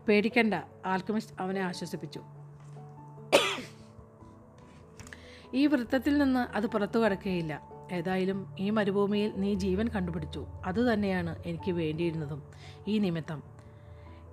[0.08, 0.54] പേടിക്കണ്ട
[0.86, 2.22] ആൽക്കമിസ്റ്റ് അവനെ ആശ്വസിപ്പിച്ചു.
[5.54, 7.62] ഈ വൃത്തത്തിൽ നിന്ന് അത് പുറത്തു കടക്കുകയില്ല.
[7.92, 10.46] ഏതായാലും ഈ മരുഭൂമിയിൽ നീ ജീവൻ കണ്ടുപിടിച്ചു.
[10.66, 12.42] അതുതന്നെയാണ് എനിക്ക് വേണ്ടിയിരുന്നതും
[12.88, 13.42] ഈ നിമിത്തം.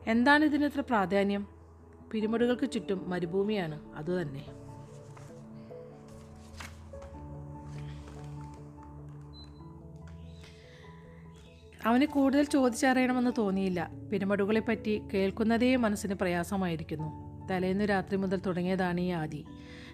[0.07, 1.47] എന്താണ് ഇതിനിത്ര പ്രാധാന്യം?
[2.11, 3.81] പിരിമുടുകൾക്ക് ചുറ്റും മരുഭൂമിയാണ്.
[3.95, 4.45] അതുതന്നെ
[11.85, 13.89] അവന് കൂടുതൽ ചോദിച്ചറിയണമെന്ന് തോന്നിയില്ല.
[14.11, 17.25] പിരമിഡുകളെപ്പറ്റി കേൾക്കുന്നതേ മനസ്സിന് പ്രയാസമായിരിക്കുന്നു.
[17.47, 19.45] തലേന്ന് രാത്രി മുതൽ തുടങ്ങിയതാണ് ഈ ആദി.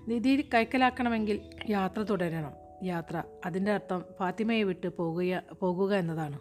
[0.08, 2.52] നിധി കൈക്കലാക്കണമെങ്കിൽ യാത്ര തുടരണം.
[2.84, 6.40] യാത്ര അതിന്റെ അർത്ഥം ഫാത്തിമയെ വിട്ട് പോകുക പോകുക എന്നതാണ്.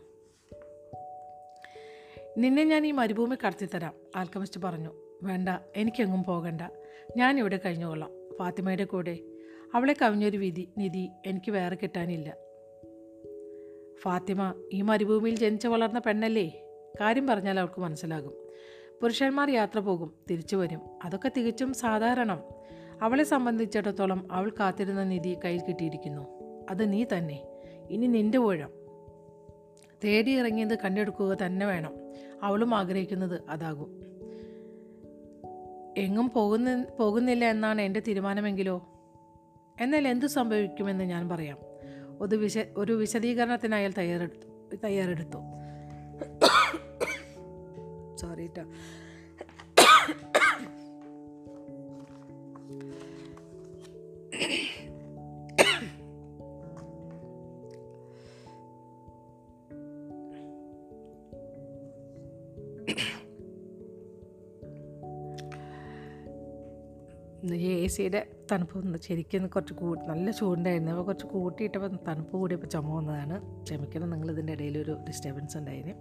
[2.39, 4.91] നിന്നെ ഞാൻ ഈ മരുഭൂമി കടത്തിത്തരാം ആൽക്കമിസ്റ്റ് പറഞ്ഞു.
[5.23, 6.61] വേണ്ട എനിക്കെങ്ങും പോകണ്ട.
[7.17, 8.11] ഞാൻ ഇവിടെ കഴിഞ്ഞുകൊള്ളാം.
[8.39, 9.19] ഫാത്തിമയുടെ കൂടെ.
[9.75, 12.37] അവളെ കവിഞ്ഞൊരു വിധി നിധി എനിക്ക് വേറെ കിട്ടാനില്ല.
[14.01, 16.63] ഫാത്തിമ ഈ മരുഭൂമിയിൽ ജനിച്ചു വളർന്ന പെണ്ണല്ലേ?
[17.01, 18.33] കാര്യം പറഞ്ഞാൽ അവൾക്ക് മനസ്സിലാകും.
[19.03, 20.81] പുരുഷന്മാർ യാത്ര പോകും തിരിച്ചു വരും.
[21.05, 22.60] അതൊക്കെ തികച്ചും സാധാരണം.
[23.01, 26.27] അവളെ സംബന്ധിച്ചിടത്തോളം അവൾ കാത്തിരുന്ന നിധി കയ്യിൽ കിട്ടിയിരിക്കുന്നു.
[26.71, 27.43] അത് നീ തന്നെ.
[27.91, 28.71] ഇനി നിന്റെ ഊഴം.
[30.05, 31.95] തേടി ഇറങ്ങിയത് കണ്ടെടുക്കുക തന്നെ വേണം.
[32.43, 34.01] അവളും ആഗ്രഹിക്കുന്നത് അതാകും.
[35.97, 38.87] എങ്ങും പോകുന്ന പോകുന്നില്ല എന്നാണ് എന്റെ തീരുമാനമെങ്കിലോ?
[39.81, 41.59] എന്നാൽ എന്തു സംഭവിക്കുമെന്ന് ഞാൻ പറയാം.
[42.21, 45.39] ഒരു വിശ ഒരു വിശദീകരണത്തിന് അയാൾ തയ്യാറെടുത്തു തയ്യാറെടുത്തു.
[48.17, 48.63] സോറി കേട്ടോ
[67.45, 70.93] എ സിയുടെ തണുപ്പ് ഒന്ന് ശരിക്കും കുറച്ച് കൂ നല്ല ചൂടുണ്ടായിരുന്നു.
[70.93, 73.63] അപ്പോൾ കുറച്ച് കൂട്ടിയിട്ടപ്പോൾ തണുപ്പ് കൂടിയപ്പോൾ ചുമ വന്നതാണ്.
[73.63, 75.93] ക്ഷമിക്കണം നിങ്ങൾ ഇതിന്റെ ഇടയിൽ ഒരു ഡിസ്റ്റർബൻസ് ഉണ്ടായിന്.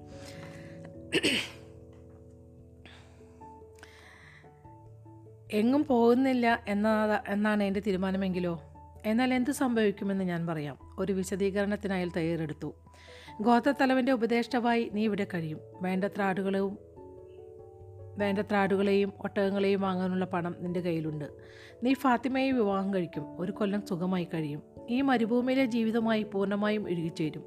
[5.51, 8.62] എങ്ങും പോകുന്നില്ല എന്നാ എന്നാണ് എന്റെ തീരുമാനമെങ്കിലോ?
[9.05, 10.77] എന്നാൽ എന്ത് സംഭവിക്കുമെന്ന് ഞാൻ പറയാം.
[11.00, 12.75] ഒരു വിശദീകരണത്തിനായാൽ തയ്യാറെടുത്തു.
[13.41, 15.60] ഗോത്രത്തലവന്റെ ഉപദേഷ്ടാവായി നീ ഇവിടെ കഴിയും.
[15.81, 16.77] വേണ്ടത്ര ആടുകളും
[18.19, 21.25] വേണ്ടത്ര ആടുകളെയും ഒട്ടകങ്ങളെയും വാങ്ങാനുള്ള പണം നിന്റെ കയ്യിലുണ്ട്.
[21.83, 23.41] നീ ഫാത്തിമയെ വിവാഹം കഴിക്കും.
[23.41, 24.61] ഒരു കൊല്ലം സുഖമായി കഴിയും.
[24.89, 27.43] ഈ മരുഭൂമിയിലെ ജീവിതമായി പൂർണമായും ഇഴുകിച്ചേരും.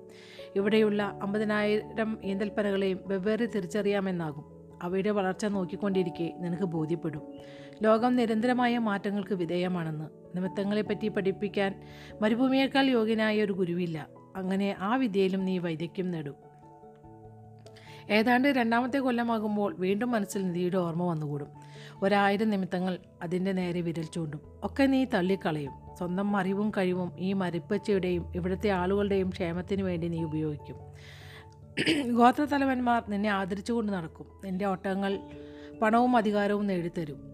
[0.57, 4.62] ഇവിടെയുള്ള അമ്പതിനായിരം ഈന്തൽപ്പനകളെയും വെവ്വേറെ തിരിച്ചറിയാമെന്നാകും.
[4.83, 7.23] അവയുടെ വളർച്ച നോക്കിക്കൊണ്ടിരിക്കെ നിനക്ക് ബോധ്യപ്പെടും.
[7.83, 10.37] ലോകം നിരന്തരമായ മാറ്റങ്ങൾക്ക് വിധേയമാണെന്ന്.
[10.37, 11.83] നിമിത്തങ്ങളെപ്പറ്റി പഠിപ്പിക്കാൻ
[12.23, 14.09] മരുഭൂമിയേക്കാൾ യോഗ്യനായ ഒരു ഗുരുവില്ല.
[14.37, 16.51] അങ്ങനെ ആ വിദ്യയിലും നീ വൈദഗ്ധ്യം നേടും.
[18.12, 21.47] ഏതാണ്ട് രണ്ടാമത്തെ കൊല്ലമാകുമ്പോൾ വീണ്ടും മനസ്സിൽ നിധിയുടെ ഓർമ്മ വന്നുകൂടും.
[22.02, 24.40] ഒരായിരം നിമിത്തങ്ങൾ അതിന്റെ നേരെ വിരൽ ചൂണ്ടും.
[24.62, 25.73] ഒക്കെ നീ തള്ളിക്കളയും.
[25.99, 30.76] സ്വന്തം അറിവും കഴിവും ഈ മരിപ്പച്ചയുടെയും ഇവിടുത്തെ ആളുകളുടെയും ക്ഷേമത്തിന് വേണ്ടി നീ ഉപയോഗിക്കും.
[32.14, 34.26] ഗോത്രത്തലവന്മാർ നിന്നെ ആദരിച്ചുകൊണ്ട് നടക്കും.
[34.45, 35.21] നിന്റെ ഒട്ടകങ്ങൾ
[35.83, 37.33] പണവും അധികാരവും നേടിത്തരും.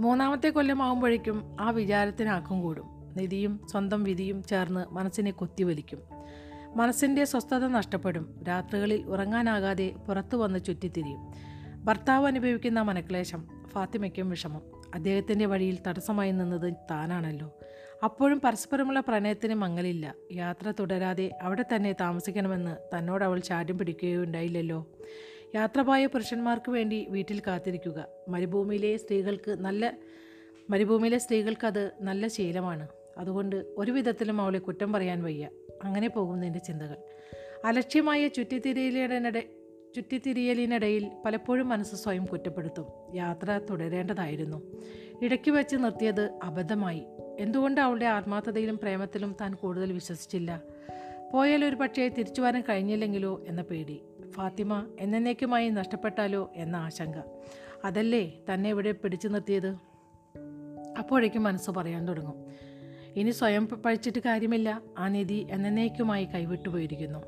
[0.00, 6.13] മൂന്നാമത്തെ കൊല്ലമാകുമ്പോഴേക്കും ആ വിചാരത്തിനാക്കും കൂടും നിധിയും സ്വന്തം വിധിയും ചേർന്ന് മനസ്സിനെ കൊത്തിവലിക്കും.
[6.76, 8.44] മനസ്സിന്റെ സ്വസ്ഥത നഷ്ടപ്പെടും.
[8.48, 11.32] രാത്രികളിൽ ഉറങ്ങാനാകാതെ പുറത്തു വന്ന് ചുറ്റിത്തിരിയും.
[11.84, 14.62] ഭർത്താവ് അനുഭവിക്കുന്ന മനക്ലേശം ഫാത്തിമയ്ക്കും വിഷമം.
[14.94, 17.58] അദ്ദേഹത്തിന്റെ വഴിയിൽ തടസ്സമായി നിന്നത് താനാണല്ലോ.
[18.04, 20.14] അപ്പോഴും പരസ്പരമുള്ള പ്രണയത്തിന് മങ്ങലില്ല.
[20.32, 24.92] യാത്ര തുടരാതെ അവിടെ തന്നെ താമസിക്കണമെന്ന് തന്നോട് അവൾ ചാടും പിടിക്കുകയുണ്ടായില്ലല്ലോ.
[25.54, 28.06] യാത്ര പോയ പുരുഷന്മാർക്ക് വേണ്ടി വീട്ടിൽ കാത്തിരിക്കുക.
[28.28, 29.92] മരുഭൂമിയിലെ സ്ത്രീകൾക്ക് നല്ല
[30.70, 32.88] മരുഭൂമിയിലെ സ്ത്രീകൾക്കത് നല്ല ശീലമാണ്.
[33.18, 35.48] അതുകൊണ്ട് ഒരു വിധത്തിലും അവളെ കുറ്റം പറയാൻ വയ്യ.
[35.84, 36.96] അങ്ങനെ പോകുന്നതിന്റെ ചിന്തകൾ.
[37.64, 39.48] അലക്ഷ്യമായ ചുറ്റിത്തിരിയലിനിടെ
[39.96, 42.86] ചുറ്റിത്തിരിയലിനിടയിൽ പലപ്പോഴും മനസ്സ് സ്വയം കുറ്റപ്പെടുത്തും.
[43.14, 44.62] യാത്ര തുടരേണ്ടതായിരുന്നു.
[45.22, 47.02] ഇടയ്ക്ക് വെച്ച് നിർത്തിയത് അബദ്ധമായി.
[47.38, 50.62] എന്തുകൊണ്ട് അവളുടെ ആത്മാർത്ഥതയിലും പ്രേമത്തിലും താൻ കൂടുതൽ വിശ്വസിച്ചില്ല?
[51.32, 54.00] പോയാൽ ഒരു പക്ഷേ തിരിച്ചു വരാൻ കഴിഞ്ഞില്ലെങ്കിലോ എന്ന പേടി.
[54.30, 56.50] ഫാത്തിമ എന്നേക്കുമായി നഷ്ടപ്പെട്ടാലോ?
[56.54, 57.14] എന്ന ആശങ്ക.
[57.84, 59.76] അതല്ലേ തന്നെ ഇവിടെ പിടിച്ചു നിർത്തിയത്?
[60.98, 62.46] അപ്പോഴേക്കും മനസ്സ് പറയാൻ തുടങ്ങും.
[63.16, 64.82] ഇനി സ്വയം പഴിച്ചിട്ട് കാര്യമില്ല.
[64.98, 67.18] ആ നിധി എന്നേക്കുമായി കൈവിട്ടു പോയിരിക്കുന്നു.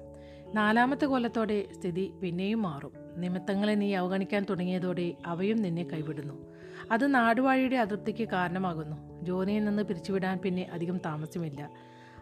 [0.54, 2.92] നാലാമത്തെ കൊല്ലത്തോടെ സ്ഥിതി പിന്നെയും മാറും.
[3.16, 6.52] നിമിത്തങ്ങളെ നീ അവഗണിക്കാൻ തുടങ്ങിയതോടെ അവയും നിന്നെ കൈവിടുന്നു.
[6.90, 9.24] അത് നാടുവാഴിയുടെ അതൃപ്തിക്ക് കാരണമാകുന്നു.
[9.24, 11.70] ജോലിയിൽ നിന്ന് പിരിച്ചുവിടാൻ പിന്നെ അധികം താമസമില്ല.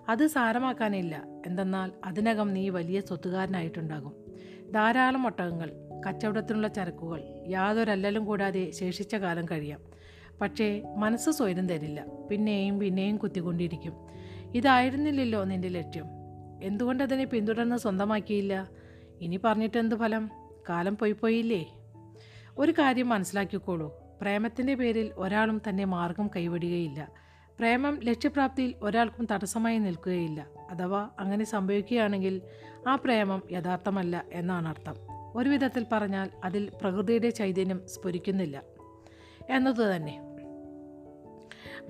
[0.08, 1.24] അത് സാരമാക്കാനില്ല.
[1.46, 4.12] എന്തെന്നാൽ അതിനകം നീ വലിയ സ്വത്തുകാരനായിട്ടുണ്ടാകും.
[4.72, 5.70] ധാരാളം ഒട്ടകങ്ങൾ
[6.08, 9.93] കച്ചവടത്തിനുള്ള ചരക്കുകൾ യാതൊരല്ലലും കൂടാതെ ശേഷിച്ച കാലം കഴിയാം.
[10.40, 12.04] പക്ഷേ മനസ്സ് സ്വയം തരില്ല.
[12.30, 13.92] പിന്നെയും പിന്നെയും കുത്തിക്കൊണ്ടിരിക്കും.
[14.54, 16.04] ഇതായിരുന്നില്ലല്ലോ നിന്റെ ലക്ഷ്യം.
[16.62, 18.68] എന്തുകൊണ്ട് അതിനെ പിന്തുടർന്ന് സ്വന്തമാക്കിയില്ല?
[19.20, 20.30] ഇനി പറഞ്ഞിട്ട് എന്ത് ഫലം?
[20.68, 21.66] കാലം പോയി പോയില്ലേ?
[22.58, 23.94] ഒരു കാര്യം മനസ്സിലാക്കിക്കോളൂ.
[24.20, 27.08] പ്രേമത്തിന്റെ പേരിൽ ഒരാളും തന്നെ മാർഗം കൈവിടുകയില്ല.
[27.58, 30.46] പ്രേമം ലക്ഷ്യപ്രാപ്തിയിൽ ഒരാൾക്കും തടസ്സമായി നിൽക്കുകയില്ല.
[30.70, 32.42] അഥവാ അങ്ങനെ സംഭവിക്കുകയാണെങ്കിൽ
[32.88, 34.94] ആ പ്രേമം യഥാർത്ഥമല്ല എന്നാണ് അർത്ഥം
[35.36, 38.62] ഒരു വിധത്തിൽ പറഞ്ഞാൽ അതിൽ പ്രകൃതിയുടെ ചൈതന്യം സ്ഫുരിക്കുന്നില്ല.
[39.50, 40.20] എന്നത് തന്നെ.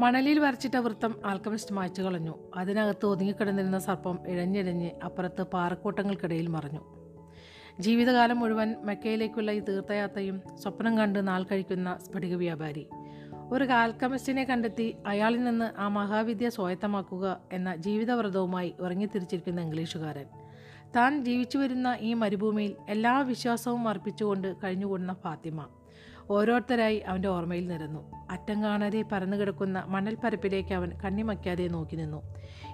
[0.01, 2.35] മണലിൽ വരച്ചിട്ട വൃത്തം ആൽക്കമിസ്റ്റ് മായ്ച്ചു കളഞ്ഞു.
[2.57, 7.05] അതിനകത്ത് ഒതുങ്ങിക്കിടന്നിരുന്ന സർപ്പം ഇഴഞ്ഞിഴഞ്ഞ് അപ്പുറത്ത് പാറക്കൂട്ടങ്ങൾക്കിടയിൽ മറഞ്ഞു.
[7.81, 12.87] ജീവിതകാലം മുഴുവൻ മെക്കയിലേക്കുള്ള ഈ തീർത്ഥയാത്രയും സ്വപ്നം കണ്ട് നാൾ കഴിക്കുന്ന സ്ഫടിക വ്യാപാരി.
[13.53, 20.27] ഒരു ആൽക്കമിസ്റ്റിനെ കണ്ടെത്തി അയാളിൽ നിന്ന് ആ മഹാവിദ്യ സ്വായത്തമാക്കുക എന്ന ജീവിതവ്രതവുമായി ഉറങ്ങിത്തിരിച്ചിരിക്കുന്ന ഇംഗ്ലീഷുകാരൻ.
[20.97, 25.67] താൻ ജീവിച്ചു വരുന്ന ഈ മരുഭൂമിയിൽ എല്ലാ വിശ്വാസവും അർപ്പിച്ചുകൊണ്ട് കഴിഞ്ഞുകൂടുന്ന ഫാത്തിമ.
[26.31, 28.13] ഓരോരുത്തരായി അവന്റെ ഓർമ്മയിൽ നിരന്നു.
[28.31, 32.23] അറ്റം കാണാതെ പരന്നു കിടക്കുന്ന മണൽപ്പരപ്പിലേക്ക് അവൻ കണ്ണിമയ്ക്കാതെ നോക്കി നിന്നു.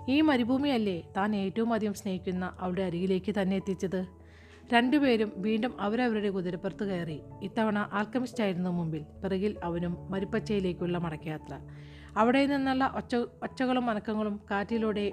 [0.08, 4.06] ഈ മരുഭൂമിയല്ലേ താൻ ഏറ്റവും അധികം സ്നേഹിക്കുന്ന അവളുടെ അരികിലേക്ക് തന്നെ എത്തിച്ചത്?
[4.72, 7.20] രണ്ടുപേരും വീണ്ടും അവരവരുടെ കുതിരപ്പുറത്ത് കയറി.
[7.42, 9.02] ഇത്തവണ ആൽക്കമിസ്റ്റ് ആയിരുന്നു മുമ്പിൽ.
[9.02, 11.58] പിറകിൽ അവനും മരുപ്പച്ചയിലേക്കുള്ള മടക്കയാത്ര.
[12.16, 15.12] അവിടെ നിന്നുള്ള ഒച്ച ഒച്ചകളും അനക്കങ്ങളും കാറ്റിലൂടെ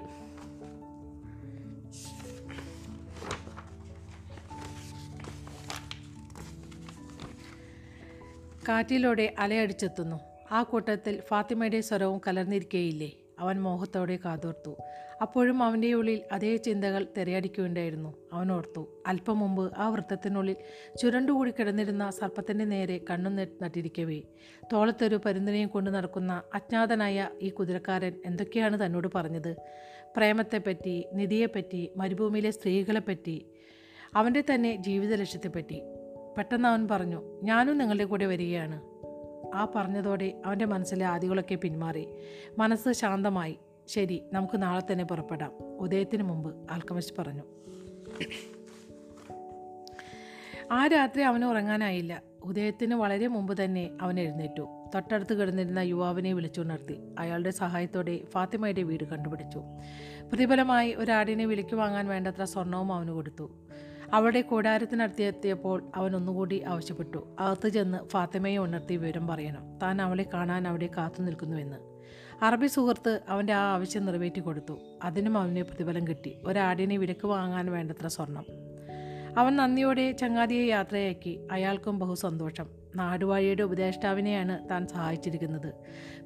[8.68, 10.20] കാറ്റിലൂടെ അലയടിച്ചെത്തുന്നു.
[10.52, 13.12] ആ കൂട്ടത്തിൽ ഫാത്തിമയുടെ സ്വരവും കലർന്നിരിക്കേയില്ലേ?
[13.38, 14.76] അവൻ മോഹത്തോടെ കാതോർത്തു.
[15.22, 20.56] അപ്പോഴും അവന്റെ ഉള്ളിൽ അതേ ചിന്തകൾ തിരയടിക്കുകയുണ്ടായിരുന്നു അവൻ ഓർത്തു അല്പം മുമ്പ് ആ വൃത്തത്തിനുള്ളിൽ
[20.98, 23.30] ചുരണ്ടുകൂടി കിടന്നിരുന്ന സർപ്പത്തിന്റെ നേരെ കണ്ണു
[23.62, 24.20] നട്ടിരിക്കവേ.
[24.72, 29.56] തോളത്തൊരു പരുന്തിനെയും കൊണ്ട് നടക്കുന്ന അജ്ഞാതനായ ഈ കുതിരക്കാരൻ എന്തൊക്കെയാണ് തന്നോട് പറഞ്ഞത്?
[30.16, 33.46] പ്രേമത്തെപ്പറ്റി നിധിയെപ്പറ്റി മരുഭൂമിയിലെ സ്ത്രീകളെപ്പറ്റി
[34.16, 35.82] അവന്റെ തന്നെ ജീവിത ലക്ഷ്യത്തെപ്പറ്റി
[36.36, 38.82] പെട്ടെന്ന് അവൻ പറഞ്ഞു ഞാനും നിങ്ങളുടെ കൂടെ വരികയാണ്.
[39.54, 42.08] ആ പറഞ്ഞതോടെ അവന്റെ മനസ്സിലെ ആദികളൊക്കെ പിന്മാറി.
[42.58, 43.58] മനസ്സ് ശാന്തമായി.
[43.86, 45.52] ശരി നമുക്ക് നാളെ തന്നെ പുറപ്പെടാം.
[45.78, 47.42] ഉദയത്തിന് മുമ്പ് ആൽക്കമിസ്റ്റ് പറഞ്ഞു.
[50.72, 52.22] ആ രാത്രി അവന് ഉറങ്ങാനായില്ല.
[52.44, 54.68] ഉദയത്തിന് വളരെ മുമ്പ് തന്നെ അവൻ എഴുന്നേറ്റു.
[54.94, 56.96] തൊട്ടടുത്ത് കിടന്നിരുന്ന യുവാവിനെ വിളിച്ചുണർത്തി.
[57.18, 59.58] അയാളുടെ സഹായത്തോടെ ഫാത്തിമയുടെ വീട് കണ്ടുപിടിച്ചു.
[60.28, 63.50] പ്രതിഫലമായി ഒരാടിനെ വിലയ്ക്ക് വാങ്ങാൻ വേണ്ടത്ര സ്വർണവും അവന് കൊടുത്തു.
[64.12, 67.36] അവളുടെ കൂടാരത്തിനടുത്തെത്തിയപ്പോൾ അവൻ ഒന്നുകൂടി ആവശ്യപ്പെട്ടു.
[67.38, 69.78] അകത്ത് ചെന്ന് ഫാത്തിമയെ ഉണർത്തി വിവരം പറയണം.
[69.82, 71.76] താൻ അവളെ കാണാൻ അവിടെ കാത്തു നിൽക്കുന്നുവെന്ന്.
[72.44, 74.78] അറബി സുഹൃത്ത് അവന്റെ ആ ആവശ്യം നിറവേറ്റി കൊടുത്തു.
[75.04, 76.38] അതിനും അവന് പ്രതിഫലം കിട്ടി.
[76.44, 78.44] ഒരാടിനെ വിലക്ക് വാങ്ങാൻ വേണ്ടത്ര സ്വർണം.
[79.38, 81.48] അവൻ നന്ദിയോടെ ചങ്ങാതിയെ യാത്രയാക്കി.
[81.52, 82.66] അയാൾക്കും ബഹു സന്തോഷം
[82.96, 85.74] നാടുവാഴിയുടെ ഉപദേഷ്ടാവിനെയാണ് താൻ സഹായിച്ചിരിക്കുന്നത്.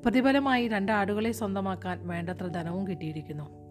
[0.03, 3.62] പ്രതിഫലമായി രണ്ട് ആടുകളെ സ്വന്തമാക്കാൻ വേണ്ടത്ര ധനവും കിട്ടിയിരിക്കുന്നു.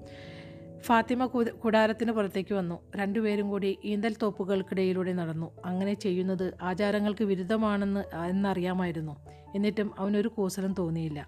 [0.81, 2.79] ഫാത്തിമ കൂടാരത്തിന് പുറത്തേക്ക് വന്നു.
[2.95, 5.51] രണ്ടുപേരും കൂടി ഈന്തൽ തോപ്പുകൾക്കിടയിലൂടെ നടന്നു.
[5.65, 9.15] അങ്ങനെ ചെയ്യുന്നത് ആചാരങ്ങൾക്ക് വിരുദ്ധമാണെന്ന് എന്നറിയാമായിരുന്നു.
[9.55, 11.27] എന്നിട്ടും അവനൊരു കൂസലും തോന്നിയില്ല.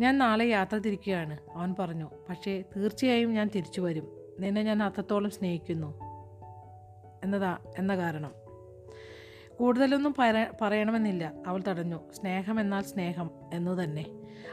[0.00, 2.10] ഞാൻ നാളെ യാത്ര തിരിക്കുകയാണ് അവൻ പറഞ്ഞു.
[2.28, 4.34] പക്ഷേ തീർച്ചയായും ഞാൻ തിരിച്ചു വരും.
[4.40, 6.00] നിന്നെ ഞാൻ അത്രത്തോളം സ്നേഹിക്കുന്നു.
[7.24, 8.30] എന്നതാ എന്ന കാരണം.
[9.58, 11.32] കൂടുതലൊന്നും പറ പറയണമെന്നില്ല.
[11.46, 12.12] അവൾ തടഞ്ഞു.
[12.12, 14.04] സ്നേഹം എന്നാൽ സ്നേഹം എന്നു തന്നെ.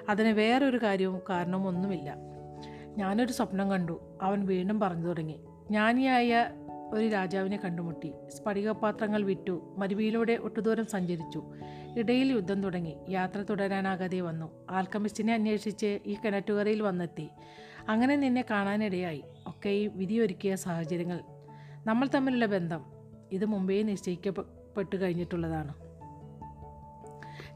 [0.10, 2.39] അതിന് വേറൊരു കാര്യവും കാരണവും ഒന്നുമില്ല
[3.00, 4.18] ഞാനൊരു സ്വപ്നം കണ്ടു.
[4.22, 5.34] അവൻ വീണ്ടും പറഞ്ഞു തുടങ്ങി.
[5.68, 6.50] ജ്ഞാനിയായ
[6.94, 8.14] ഒരു രാജാവിനെ കണ്ടുമുട്ടി.
[8.30, 9.76] സ്ഫടികപാത്രങ്ങൾ വിറ്റു.
[9.78, 11.44] മരുവിയിലൂടെ ഒട്ടുദൂരം സഞ്ചരിച്ചു.
[11.98, 12.98] ഇടയിൽ യുദ്ധം തുടങ്ങി.
[13.10, 14.66] യാത്ര തുടരാനാകാതെ വന്നു.
[14.70, 17.30] ആൽക്കമിസ്റ്റിനെ അന്വേഷിച്ച് ഈ കിണറ്റുകരയിൽ വന്നെത്തി.
[17.90, 19.24] അങ്ങനെ നിന്നെ കാണാനിടയായി.
[19.66, 21.20] ഈ വിധിയൊരുക്കിയ സാഹചര്യങ്ങൾ.
[21.86, 22.86] നമ്മൾ തമ്മിലുള്ള ബന്ധം.
[23.32, 25.74] ഇത് മുമ്പേ നിശ്ചയിക്കപ്പെട്ടു കഴിഞ്ഞിട്ടുള്ളതാണ്.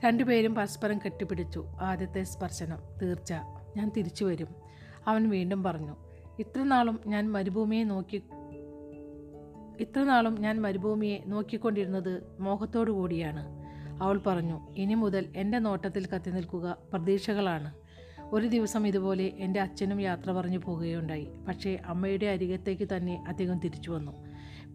[0.06, 1.66] രണ്ടുപേരും പരസ്പരം കെട്ടിപ്പിടിച്ചു.
[1.82, 2.80] ആദ്യത്തെ സ്പർശനം.
[3.02, 3.34] തീർച്ച.
[3.78, 4.63] ഞാൻ തിരിച്ചു വരും.
[5.08, 5.96] അവൻ വീണ്ടും പറഞ്ഞു
[6.40, 8.22] ഇത്രനാളും ഞാൻ മരുഭൂമിയെ നോക്കി
[9.80, 13.64] ഇത്രനാളും ഞാൻ മരുഭൂമിയെ നോക്കിക്കൊണ്ടിരുന്നത് മോഹത്തോടു കൂടിയാണ്.
[14.04, 17.74] അവൾ പറഞ്ഞു ഇനി മുതൽ എന്റെ നോട്ടത്തിൽ കത്തി നിൽക്കുക പ്രതീക്ഷകളാണ്.
[18.24, 21.28] ഒരു ദിവസം ഇതുപോലെ എന്റെ അച്ഛനും യാത്ര പറഞ്ഞു പോകുകയുണ്ടായി.
[21.48, 24.12] പക്ഷേ അമ്മയുടെ അരികത്തേക്ക് തന്നെ അദ്ദേഹം തിരിച്ചു വന്നു.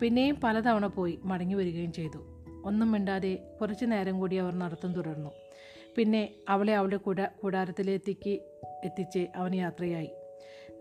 [0.00, 2.18] പിന്നെയും പലതവണ പോയി മടങ്ങി വരികയും ചെയ്തു.
[2.64, 5.30] ഒന്നും മിണ്ടാതെ കുറച്ചു നേരം കൂടി അവർ നടത്തം തുടർന്നു.
[5.96, 8.30] പിന്നെ അവളെ അവളുടെ കൂടാ കൂടാരത്തിലെത്തിക്ക്
[8.84, 10.10] എത്തിച്ച് അവൻ യാത്രയായി.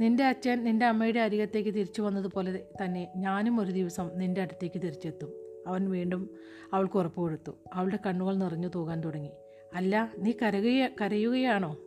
[0.02, 5.34] നിന്റെ അച്ഛൻ നിന്റെ അമ്മയുടെ അരികത്തേക്ക് തിരിച്ചു വന്നതുപോലെ തന്നെ ഞാനും ഒരു ദിവസം നിന്റെ അടുത്തേക്ക് തിരിച്ചെത്തും.
[5.68, 6.30] അവൻ വീണ്ടും
[6.74, 7.52] അവൾക്ക് ഉറപ്പ് കൊടുത്തു.
[7.74, 9.32] അവളുടെ കണ്ണുകൾ നിറഞ്ഞു തൂകാൻ തുടങ്ങി.
[9.74, 11.78] അല്ല നീ കരയുക കരയുകയാണോ?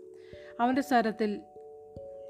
[0.60, 1.40] അവന്റെ സ്വരത്തിൽ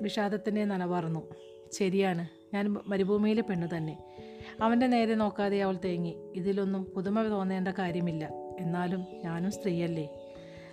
[0.03, 1.29] വിഷാദത്തിന്റെ നനവാർന്നു
[1.73, 4.17] ശരിയാണ് ഞാൻ മരുഭൂമിയിലെ പെണ്ണ് തന്നെ.
[4.61, 6.33] അവന്റെ നേരെ നോക്കാതെ അവൾ തേങ്ങി.
[6.35, 8.31] ഇതിലൊന്നും പുതുമ തോന്നേണ്ട കാര്യമില്ല.
[8.61, 10.20] എന്നാലും ഞാനും സ്ത്രീയല്ലേ?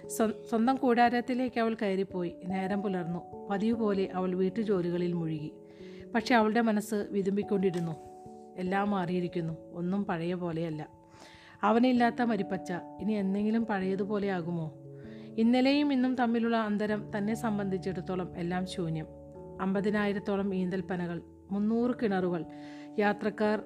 [0.07, 2.35] സ്വന്തം കൂടാരത്തിലേക്ക് അവൾ കയറിപ്പോയി.
[2.45, 3.47] നേരം പുലർന്നു.
[3.49, 5.51] പതിവ് പോലെ അവൾ വീട്ടുജോലികളിൽ മുഴുകി.
[6.15, 7.91] പക്ഷെ അവളുടെ മനസ്സ് വിതുമ്പിക്കൊണ്ടിരുന്നു.
[8.57, 9.53] എല്ലാം മാറിയിരിക്കുന്നു.
[9.73, 10.89] ഒന്നും പഴയ പോലെയല്ല.
[11.63, 12.73] അവനില്ലാത്ത മരിപ്പച്ച.
[12.99, 14.73] ഇനി എന്തെങ്കിലും പഴയതുപോലെ ആകുമോ?
[15.37, 19.05] ഇന്നലെയും ഇന്നും തമ്മിലുള്ള അന്തരം തന്നെ സംബന്ധിച്ചിടത്തോളം എല്ലാം ശൂന്യം.
[19.61, 22.45] അമ്പതിനായിരത്തോളം ഈന്തൽപ്പനകൾ മുന്നൂറ് കിണറുകൾ
[22.99, 23.61] യാത്രക്കാർ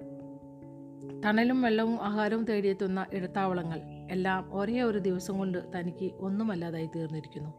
[1.25, 7.53] തണലും വെള്ളവും ആഹാരവും തേടിയെത്തുന്ന ഇടത്താവളങ്ങൾ എല്ലാം ഒരേ ഒരു ദിവസം കൊണ്ട് തനിക്ക് ഒന്നുമല്ലാതായി തീർന്നിരിക്കുന്നു.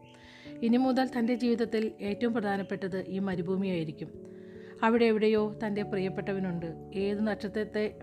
[0.63, 4.33] ഇനി മുതൽ തന്റെ ജീവിതത്തിൽ ഏറ്റവും പ്രധാനപ്പെട്ടത് ഈ മരുഭൂമിയായിരിക്കും.
[4.83, 6.91] അവിടെ എവിടെയോ തന്റെ പ്രിയപ്പെട്ടവനുണ്ട്.
[6.95, 7.97] ഏത് നക്ഷത്രത്തെ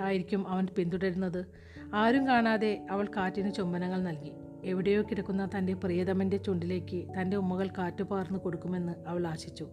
[0.00, 1.46] ആയിരിക്കും അവൻ പിന്തുടരുന്നത്?
[1.94, 4.32] ആരും കാണാതെ അവൾ കാറ്റിന് ചുംബനങ്ങൾ നൽകി.
[4.64, 9.68] എവിടെയോ കിടക്കുന്ന തന്റെ പ്രിയതമന്റെ ചുണ്ടിലേക്ക് തന്റെ ഉമ്മകൾ കാറ്റ് പകർന്നു കൊടുക്കുമെന്ന് അവൾ ആശിച്ചു.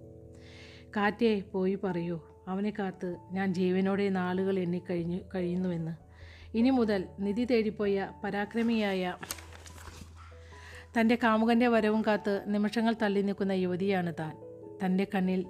[0.97, 2.19] കാറ്റേ പോയി പറയൂ.
[2.47, 6.04] അവനെ കാത്ത് ഞാൻ ജീവനോടെ നാളുകൾ എണ്ണിക്കഴിഞ്ഞു കഴിയുന്നുവെന്ന്.
[6.55, 9.15] ഇനി മുതൽ നിധി തേടിപ്പോയ പരാക്രമിയായ
[10.99, 14.37] തന്റെ കാമുകന്റെ വരവും കാത്ത് നിമിഷങ്ങൾ തള്ളി നിൽക്കുന്ന യുവതിയാണ് താൻ.
[14.85, 15.45] തന്റെ കണ്ണിൽ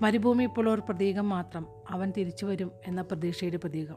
[0.00, 3.96] മരുഭൂമി ഇപ്പോൾ ഒരു പ്രതീകം മാത്രം അവൻ തിരിച്ചു വരും എന്ന പ്രതീക്ഷയുടെ പ്രതീകം.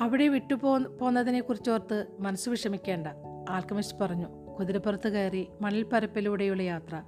[0.00, 3.06] അവിടെ വിട്ടുപോ പോന്നതിനെക്കുറിച്ചോർത്ത് മനസ്സ് വിഷമിക്കേണ്ട.
[3.50, 7.02] ആൽക്കമിസ്റ്റ് പറഞ്ഞു കുതിരപ്പുറത്ത് കയറി മണൽപ്പരപ്പിലൂടെയുള്ള യാത്ര.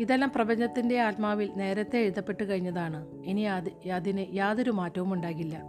[0.00, 3.24] ഇതെല്ലാം പ്രപഞ്ചത്തിന്റെ ആത്മാവിൽ നേരത്തെ എഴുതപ്പെട്ട് കഴിഞ്ഞതാണ്.
[3.24, 5.62] ഇനി അത് അതിന് യാതൊരു മാറ്റവും ഉണ്ടാകില്ല.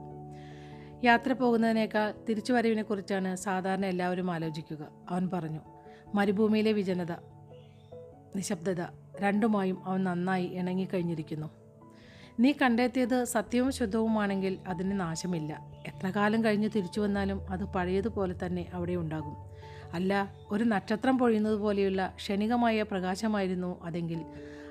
[1.04, 4.88] യാത്ര പോകുന്നതിനേക്കാൾ തിരിച്ചുവരവിനെക്കുറിച്ചാണ് സാധാരണ എല്ലാവരും ആലോചിക്കുക.
[5.10, 5.60] അവൻ പറഞ്ഞു
[6.16, 7.12] മരുഭൂമിയിലെ വിജനത
[8.36, 8.82] നിശബ്ദത
[9.22, 11.48] രണ്ടുമായും അവൻ നന്നായി ഇണങ്ങിക്കഴിഞ്ഞിരിക്കുന്നു.
[12.40, 15.60] നീ കണ്ടെത്തിയത് സത്യവും ശുദ്ധവുമാണെങ്കിൽ അതിന് നാശമില്ല.
[15.88, 19.53] എത്ര കാലം കഴിഞ്ഞ് തിരിച്ചു വന്നാലും അത് പഴയതുപോലെ തന്നെ അവിടെ ഉണ്ടാകും.
[19.94, 24.22] അല്ല ഒരു നക്ഷത്രം പൊഴിയുന്നത് പോലെയുള്ള ക്ഷണികമായ പ്രകാശമായിരുന്നു അതെങ്കിൽ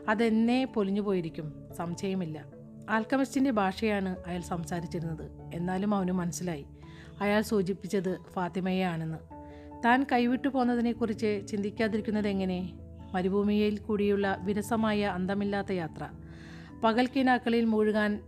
[0.08, 1.52] അതെന്നെ പൊലിഞ്ഞു പോയിരിക്കും.
[1.76, 2.44] സംശയമില്ല.
[2.90, 5.30] ആൽക്കമിസ്റ്റിന്റെ ഭാഷയാണ് അയാൾ സംസാരിച്ചിരുന്നത്.
[5.54, 6.66] എന്നാലും അവന് മനസ്സിലായി.
[7.20, 9.18] അയാൾ സൂചിപ്പിച്ചത് ഫാത്തിമയാണെന്ന്
[9.84, 12.72] താൻ കൈവിട്ടു പോന്നതിനെക്കുറിച്ച് ചിന്തിക്കാതിരിക്കുന്നത് എങ്ങനെ
[13.12, 16.08] മരുഭൂമിയിൽ കൂടിയുള്ള വിരസമായ അന്തമില്ലാത്ത യാത്ര.
[16.84, 18.20] പകൽക്കിനാക്കളിൽ മുഴുകാൻ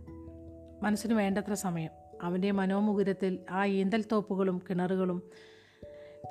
[0.83, 1.91] മനസ്സിന് വേണ്ടത്ര സമയം.
[2.23, 5.21] അവന്റെ മനോമുകുരത്തിൽ ആ ഈന്തൽ തോപ്പുകളും കിണറുകളും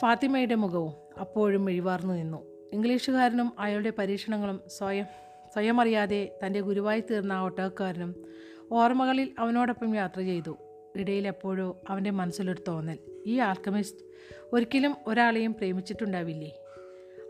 [0.03, 2.71] ഫാത്തിമയുടെ മുഖവും അപ്പോഴും മിഴിവാർന്നു നിന്നു.
[2.73, 5.05] ഇംഗ്ലീഷുകാരനും അയാളുടെ പരീക്ഷണങ്ങളും സ്വയം
[5.53, 8.25] സ്വയം അറിയാതെ തന്റെ ഗുരുവായി തീർന്ന ആ ഒട്ടകക്കാരനും
[8.73, 10.57] ഓർമ്മകളിൽ അവനോടൊപ്പം യാത്ര ചെയ്തു.
[10.97, 12.99] ഇടയിൽ എപ്പോഴോ അവന്റെ മനസ്സിലൊരു തോന്നൽ.
[13.27, 14.05] ഈ ആൽക്കമിസ്റ്റ്
[14.53, 16.51] ഒരിക്കലും ഒരാളെയും പ്രേമിച്ചിട്ടുണ്ടാവില്ലേ?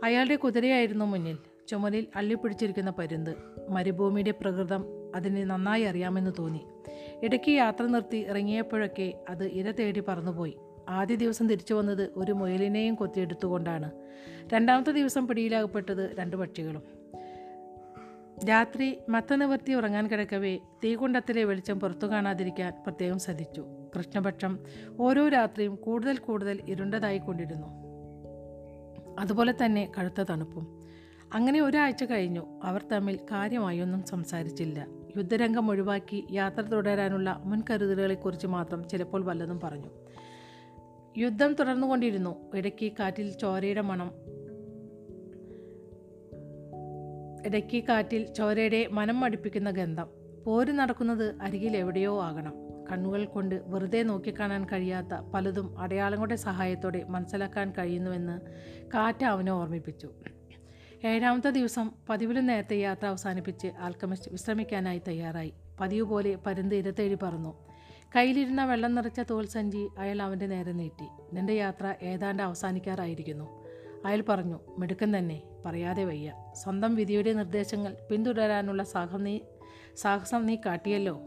[0.04, 3.34] അയാളുടെ കുതിരയായിരുന്നു മുന്നിൽ ചുമലിൽ അള്ളിപ്പിടിച്ചിരിക്കുന്ന പരുന്ത്.
[3.68, 6.66] മരുഭൂമിയുടെ പ്രകൃതം അതിന് നന്നായി അറിയാമെന്ന് തോന്നി.
[7.22, 10.56] ഇടയ്ക്ക് യാത്ര നിർത്തി ഇറങ്ങിയപ്പോഴൊക്കെ അത് ഇര തേടി പറന്നുപോയി.
[10.88, 13.90] ആദ്യ ദിവസം തിരിച്ചു വന്നത് ഒരു മുയലിനെയും കൊത്തിയെടുത്തുകൊണ്ടാണ്.
[14.46, 16.82] രണ്ടാമത്തെ ദിവസം പിടിയിലാകപ്പെട്ടത് രണ്ട് പക്ഷികളും.
[18.48, 23.66] രാത്രി മത്ത നിവർത്തി ഉറങ്ങാൻ കിടക്കവേ തീകുണ്ടത്തിലെ വെളിച്ചം പുറത്തു കാണാതിരിക്കാൻ പ്രത്യേകം ശ്രദ്ധിച്ചു.
[23.96, 24.58] കൃഷ്ണപക്ഷം
[25.00, 27.66] ഓരോ രാത്രിയും കൂടുതൽ കൂടുതൽ ഇരുണ്ടതായി ഇരുണ്ടതായിക്കൊണ്ടിരുന്നു
[29.18, 30.84] അതുപോലെ തന്നെ കടുത്ത തണുപ്പും.
[31.34, 32.60] അങ്ങനെ ഒരാഴ്ച കഴിഞ്ഞു.
[32.62, 34.86] അവർ തമ്മിൽ കാര്യമായൊന്നും സംസാരിച്ചില്ല.
[35.16, 40.03] യുദ്ധരംഗം ഒഴിവാക്കി യാത്ര തുടരാനുള്ള മുൻകരുതലുകളെക്കുറിച്ച് മാത്രം ചിലപ്പോൾ വല്ലതും പറഞ്ഞു.
[41.16, 42.56] യുദ്ധം തുടർന്നുകൊണ്ടിരുന്നു.
[42.56, 44.10] ഇടയ്ക്ക് കാറ്റിൽ ചോരയുടെ മണം.
[47.46, 50.06] ഇടയ്ക്ക് കാറ്റിൽ ചോരയുടെ മനം മടിപ്പിക്കുന്ന ഗന്ധം.
[50.44, 52.54] പോര് നടക്കുന്നത് അരികിൽ എവിടെയോ ആകണം.
[52.92, 58.40] കണ്ണുകൾ കൊണ്ട് വെറുതെ നോക്കിക്കാണാൻ കഴിയാത്ത പലതും അടയാളങ്ങളുടെ സഹായത്തോടെ മനസ്സിലാക്കാൻ കഴിയുന്നുവെന്ന്
[58.94, 60.10] കാറ്റ് അവനെ ഓർമ്മിപ്പിച്ചു.
[61.04, 65.52] ഏഴാമത്തെ ദിവസം പതിവിലും നേരത്തെ യാത്ര അവസാനിപ്പിച്ച് ആൽക്കമിസ്റ്റ് വിശ്രമിക്കാനായി തയ്യാറായി.
[65.80, 67.73] പതിവ് പോലെ പരുന്ത് ഇരത്തേടി പറന്നു
[68.16, 71.04] കയ്യിലിരുന്ന വെള്ളം നിറച്ച തോൽസഞ്ചി അയാൾ അവന്റെ നേരെ നീട്ടി.
[71.32, 73.64] നിന്റെ യാത്ര ഏതാണ്ട് അവസാനിക്കാറായിരിക്കുന്നു.
[74.06, 76.32] അയാൾ പറഞ്ഞു മിടുക്കൻ തന്നെ പറയാതെ വയ്യ.
[76.52, 79.40] സ്വന്തം വിധിയുടെ നിർദ്ദേശങ്ങൾ പിന്തുടരാനുള്ള സാഹസം നീ
[79.96, 81.20] സാഹസം നീ കാട്ടിയല്ലോ.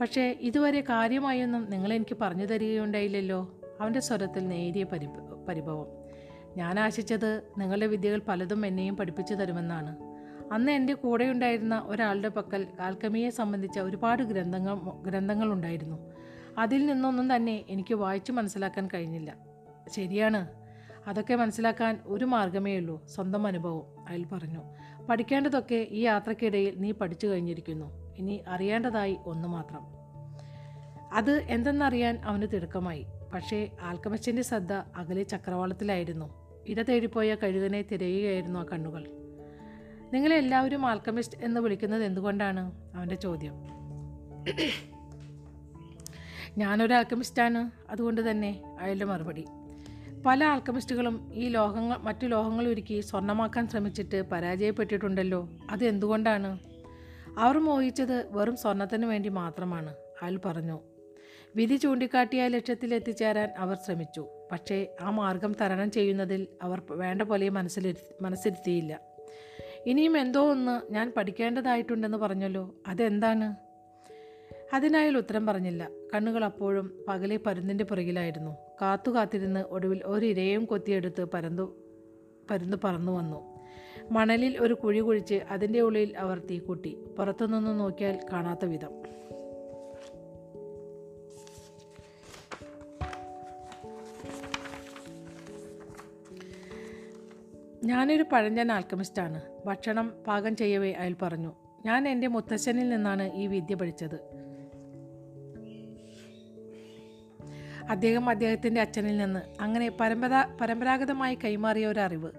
[0.00, 3.60] പക്ഷേ ഇതുവരെ കാര്യമായൊന്നും നിങ്ങളെനിക്ക് പറഞ്ഞു തരികയുണ്ടായില്ലല്ലോ.
[3.80, 5.10] അവന്റെ സ്വരത്തിൽ നേരിയ പരിഭ
[5.48, 5.86] പരിഭവം.
[6.56, 9.96] ഞാൻ ആശിച്ചത് നിങ്ങളുടെ വിദ്യകൾ പലതും എന്നെയും പഠിപ്പിച്ചു തരുമെന്നാണ്.
[10.52, 16.09] അന്ന് എന്റെ കൂടെയുണ്ടായിരുന്ന ഒരാളുടെ പക്കൽ ആൽക്കമിയെ സംബന്ധിച്ച ഒരുപാട് ഗ്രന്ഥങ്ങൾ ഗ്രന്ഥങ്ങളുണ്ടായിരുന്നു.
[16.60, 19.34] അതിൽ നിന്നൊന്നും തന്നെ എനിക്ക് വായിച്ചു മനസ്സിലാക്കാൻ കഴിഞ്ഞില്ല.
[19.96, 20.48] ശരിയാണ്.
[21.06, 23.06] അതൊക്കെ മനസ്സിലാക്കാൻ ഒരു മാർഗമേ ഉള്ളൂ.
[23.06, 24.62] സ്വന്തം അനുഭവം അയാൾ പറഞ്ഞു.
[25.10, 28.14] പഠിക്കേണ്ടതൊക്കെ ഈ യാത്രക്കിടയിൽ നീ പഠിച്ചു കഴിഞ്ഞിരിക്കുന്നു.
[28.16, 29.80] ഇനി അറിയേണ്ടതായി ഒന്ന് മാത്രം.
[31.12, 33.06] അത് എന്തെന്നറിയാൻ അവന് തിടുക്കമായി.
[33.34, 36.58] പക്ഷേ ആൽക്കമിസ്റ്റിന്റെ ശ്രദ്ധ അകലെ ചക്രവാളത്തിലായിരുന്നു.
[36.66, 39.10] ഇട തേടിപ്പോയ കഴുകനെ തിരയുകയായിരുന്നു ആ കണ്ണുകൾ.
[40.12, 42.90] നിങ്ങളെല്ലാവരും ആൽക്കമിസ്റ്റ് എന്ന് വിളിക്കുന്നത് എന്തുകൊണ്ടാണ്?
[42.94, 43.54] അവന്റെ ചോദ്യം.
[46.58, 49.44] ഞാനൊരു ആൽക്കമിസ്റ്റാണ് അതുകൊണ്ട് തന്നെ അയാളുടെ മറുപടി.
[50.26, 55.48] പല ആൽക്കമിസ്റ്റുകളും ഈ ലോഹങ്ങൾ മറ്റു ലോഹങ്ങൾ ഒരുക്കി സ്വർണമാക്കാൻ ശ്രമിച്ചിട്ട് പരാജയപ്പെട്ടിട്ടുണ്ടല്ലോ.
[55.70, 56.58] അത് എന്തുകൊണ്ടാണ്
[57.38, 60.80] അവർ മോഹിച്ചത് വെറും സ്വർണത്തിന് വേണ്ടി മാത്രമാണ് അയാൾ പറഞ്ഞു.
[61.56, 64.28] വിധി ചൂണ്ടിക്കാട്ടിയ ലക്ഷ്യത്തിൽ എത്തിച്ചേരാൻ അവർ ശ്രമിച്ചു.
[64.52, 69.00] പക്ഷേ ആ മാർഗം തരണം ചെയ്യുന്നതിൽ അവർ വേണ്ട പോലെ മനസ്സിലിരു മനസ്സിരുത്തിയില്ല.
[69.86, 72.74] ഇനിയും എന്തോ ഒന്ന് ഞാൻ പഠിക്കേണ്ടതായിട്ടുണ്ടെന്ന് പറഞ്ഞല്ലോ.
[72.86, 73.70] അതെന്താണ്?
[74.74, 75.88] അതിനായാൽ ഉത്തരം പറഞ്ഞില്ല.
[76.14, 78.56] കണ്ണുകൾ അപ്പോഴും പകലെ പരുന്തിന്റെ പുറകിലായിരുന്നു.
[78.82, 81.76] കാത്തു കാത്തിരുന്ന് ഒടുവിൽ ഒരിരയും കൊത്തിയെടുത്ത് പരന്തു
[82.50, 83.60] പരുന്ത് പറന്നു വന്നു.
[84.10, 89.00] മണലിൽ ഒരു കുഴി കുഴിച്ച് അതിന്റെ ഉള്ളിൽ അവർ തീക്കൂട്ടി പുറത്തുനിന്ന് നോക്കിയാൽ കാണാത്ത വിധം.
[97.84, 99.42] ഞാനൊരു പഴഞ്ചൻ ആൽക്കമിസ്റ്റാണ്.
[99.66, 101.52] ഭക്ഷണം പാകം ചെയ്യവേ അയാൾ പറഞ്ഞു.
[101.86, 104.49] ഞാൻ എന്റെ മുത്തശ്ശനിൽ നിന്നാണ് ഈ വിദ്യ പഠിച്ചത്.
[107.90, 112.30] അദ്ദേഹം അദ്ദേഹത്തിന്റെ അച്ഛനിൽ നിന്ന് അങ്ങനെ പരമ്പരാ പരമ്പരാഗതമായി കൈമാറിയ ഒരു അറിവ്.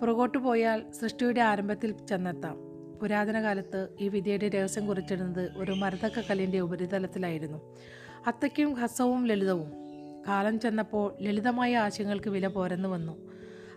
[0.00, 2.56] പുറകോട്ട് പോയാൽ സൃഷ്ടിയുടെ ആരംഭത്തിൽ ചെന്നെത്താം.
[3.02, 7.76] പുരാതന കാലത്ത് ഈ വിദ്യയുടെ രഹസ്യം കുറിച്ചിരുന്നത് ഒരു മരതക്ക കല്ലിന്റെ ഉപരിതലത്തിലായിരുന്നു.
[8.26, 9.72] അത്തയ്ക്കും ഹസവും ലളിതവും.
[10.28, 13.32] കാലം ചെന്നപ്പോൾ ലളിതമായ ആശയങ്ങൾക്ക് വില പോരെന്ന് വന്നു.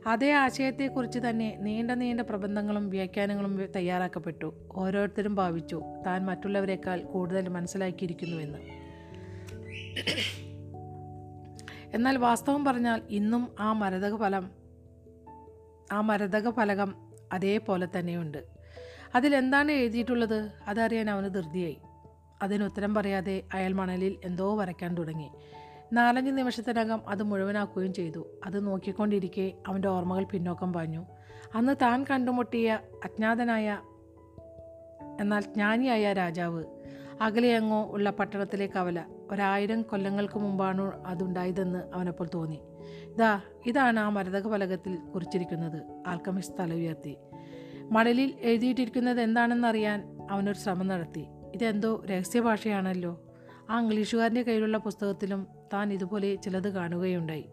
[0.07, 4.53] അതേ ആശയത്തെക്കുറിച്ച് തന്നെ നീണ്ട നീണ്ട പ്രബന്ധങ്ങളും വ്യാഖ്യാനങ്ങളും തയ്യാറാക്കപ്പെട്ടു.
[4.71, 5.81] ഓരോരുത്തരും ഭാവിച്ചു.
[6.05, 8.57] താൻ മറ്റുള്ളവരെക്കാൾ കൂടുതൽ മനസ്സിലാക്കിയിരിക്കുന്നുവെന്ന്.
[11.95, 14.51] എന്നാൽ വാസ്തവം പറഞ്ഞാൽ ഇന്നും ആ മരതക ഫലം
[15.91, 16.95] ആ മരതക ഫലകം
[17.33, 18.43] അതേപോലെ തന്നെയുണ്ട്.
[19.15, 20.51] അതിലെന്താണ് എഴുതിയിട്ടുള്ളത്?
[20.67, 21.77] അതറിയാൻ അവന് ധൃതിയായി.
[22.41, 25.31] അതിന് ഉത്തരം പറയാതെ അയാൾ മണലിൽ എന്തോ വരയ്ക്കാൻ തുടങ്ങി.
[25.93, 28.27] നാലഞ്ച് നിമിഷത്തിനകം അത് മുഴുവനാക്കുകയും ചെയ്തു.
[28.45, 31.05] അത് നോക്കിക്കൊണ്ടിരിക്കെ അവന്റെ ഓർമ്മകൾ പിന്നോക്കം പാഞ്ഞു.
[31.55, 33.79] അന്ന് താൻ കണ്ടുമുട്ടിയ അജ്ഞാതനായ
[35.21, 36.63] എന്നാൽ ജ്ഞാനിയായ രാജാവ്
[37.21, 42.61] അകലെയങ്ങോ ഉള്ള പട്ടണത്തിലെ കവല ഒരായിരം കൊല്ലങ്ങൾക്ക് മുമ്പാണ് അതുണ്ടായതെന്ന് അവനപ്പോൾ തോന്നി.
[43.03, 46.03] ഇതാ ഇതാണ് ആ മരതക ഫലകത്തിൽ കുറിച്ചിരിക്കുന്നത്.
[46.07, 47.17] ആൽക്കമിസ്റ്റ് തല ഉയർത്തി.
[47.91, 51.25] മടലിൽ എഴുതിയിട്ടിരിക്കുന്നത് എന്താണെന്നറിയാൻ അവനൊരു ശ്രമം നടത്തി.
[51.53, 53.21] ഇതെന്തോ രഹസ്യ ഭാഷയാണല്ലോ.
[53.69, 57.49] ആ ഇംഗ്ലീഷുകാരന്റെ കയ്യിലുള്ള പുസ്തകത്തിലും താൻ ഇതുപോലെ ചിലത് കാണുകയുണ്ടായി.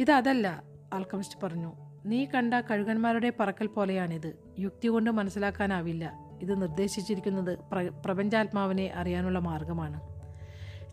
[0.00, 1.72] ഇതതല്ല ആൽക്കമിസ്റ്റ് പറഞ്ഞു.
[2.06, 4.32] നീ കണ്ട കഴുകന്മാരുടെ പറക്കൽ പോലെയാണിത്.
[4.58, 6.25] യുക്തി കൊണ്ട് മനസ്സിലാക്കാനാവില്ല.
[6.42, 10.00] ഇത് നിർദ്ദേശിച്ചിരിക്കുന്നത് പ്ര പ്രപഞ്ചാത്മാവിനെ അറിയാനുള്ള മാർഗമാണ്.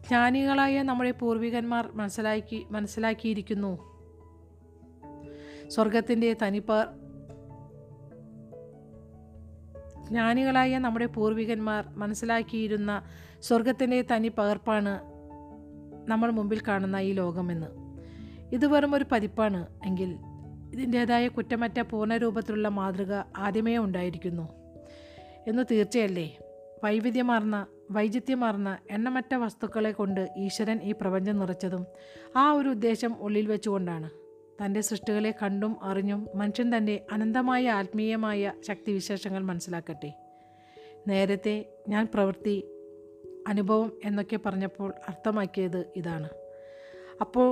[0.07, 3.93] ജ്ഞാനികളായ നമ്മുടെ പൂർവികന്മാർ മനസ്സിലാക്കി മനസ്സിലാക്കിയിരിക്കുന്നു.
[5.67, 6.83] സ്വർഗത്തിന്റെ തനിപ്പ
[10.07, 13.03] ജ്ഞാനികളായ നമ്മുടെ പൂർവികന്മാർ മനസ്സിലാക്കിയിരുന്ന
[13.39, 14.99] സ്വർഗത്തിന്റെ തനി പകർപ്പാണ്
[16.07, 17.67] നമ്മൾ മുമ്പിൽ കാണുന്ന ഈ ലോകമെന്ന്.
[18.53, 19.67] ഇത് വെറും ഒരു പതിപ്പാണ്.
[19.85, 20.17] എങ്കിൽ
[20.73, 24.62] ഇതിന്റേതായ കുറ്റമറ്റ പൂർണരൂപത്തിലുള്ള മാതൃക ആദ്യമേ ഉണ്ടായിരിക്കുന്നു.
[25.47, 26.37] എന്ന് തീർച്ചയല്ലേ?
[26.83, 31.87] വൈവിധ്യമാർന്ന വൈചിത്യമാർന്ന എണ്ണമറ്റ വസ്തുക്കളെ കൊണ്ട് ഈശ്വരൻ ഈ പ്രപഞ്ചം നിറച്ചതും
[32.35, 34.09] ആ ഒരു ഉദ്ദേശം ഉള്ളിൽ വെച്ചുകൊണ്ടാണ്.
[34.65, 40.13] തന്റെ സൃഷ്ടികളെ കണ്ടും അറിഞ്ഞും മനുഷ്യൻ തന്റെ അനന്തമായ ആത്മീയമായ ശക്തിവിശേഷങ്ങൾ മനസ്സിലാക്കട്ടെ.
[41.07, 42.67] നേരത്തെ ഞാൻ പ്രവൃത്തി
[43.47, 46.29] അനുഭവം എന്നൊക്കെ പറഞ്ഞപ്പോൾ അർത്ഥമാക്കിയത് ഇതാണ്.
[47.21, 47.49] അപ്പോൾ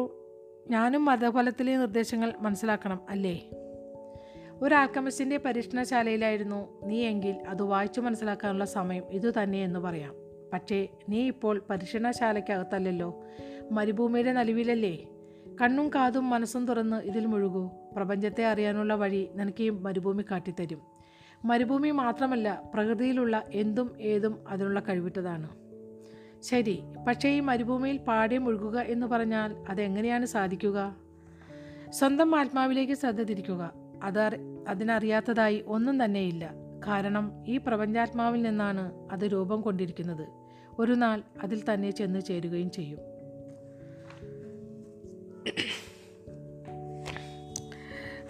[0.71, 3.49] ഞാനും മതഫലത്തിലെ നിർദ്ദേശങ്ങൾ മനസ്സിലാക്കണം അല്ലേ?
[4.61, 10.15] ഒരു ആൽക്കമിസ്റ്റിന്റെ പരീക്ഷണശാലയിലായിരുന്നു നീ എങ്കിൽ അത് വായിച്ചു മനസ്സിലാക്കാനുള്ള സമയം ഇതുതന്നെ എന്ന് പറയാം.
[10.53, 13.23] പക്ഷേ നീ ഇപ്പോൾ പരീക്ഷണശാലയ്ക്കകത്തല്ലല്ലോ.
[13.71, 15.07] മരുഭൂമിയുടെ നലിവിലല്ലേ
[15.61, 17.69] കണ്ണും കാതും മനസ്സും തുറന്ന് ഇതിൽ മുഴുകൂ.
[17.95, 20.81] പ്രപഞ്ചത്തെ അറിയാനുള്ള വഴി നിനക്ക് ഈ മരുഭൂമി കാട്ടിത്തരും.
[21.45, 25.49] മരുഭൂമി മാത്രമല്ല പ്രകൃതിയിലുള്ള എന്തും ഏതും അതിനുള്ള കഴിവിട്ടതാണ്
[26.41, 30.97] ശരി പക്ഷേ ഈ മരുഭൂമിയിൽ പാടെ മുഴുകുക എന്ന് പറഞ്ഞാൽ അതെങ്ങനെയാണ് സാധിക്കുക?
[31.89, 33.90] സ്വന്തം ആത്മാവിലേക്ക് ശ്രദ്ധ തിരിക്കുക.
[34.01, 34.37] അത്
[34.67, 36.53] അതിനറിയാത്തതായി ഒന്നും തന്നെയില്ല.
[36.87, 40.27] കാരണം ഈ പ്രപഞ്ചാത്മാവിൽ നിന്നാണ് അത് രൂപം കൊണ്ടിരിക്കുന്നത്.
[40.79, 42.99] ഒരു നാൾ അതിൽ തന്നെ ചെന്ന് ചേരുകയും ചെയ്യും.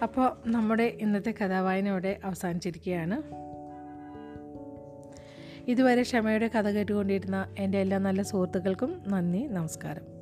[0.02, 3.22] അപ്പോൾ നമ്മുടെ ഇന്നത്തെ കഥാവായന ഇവിടെ അവസാനിച്ചിരിക്കുകയാണ്.
[5.70, 10.21] ഇതുവരെ ക്ഷമയുടെ കഥ കേട്ടുകൊണ്ടിരുന്ന എന്റെ എല്ലാ നല്ല സുഹൃത്തുക്കൾക്കും നന്ദി നമസ്കാരം.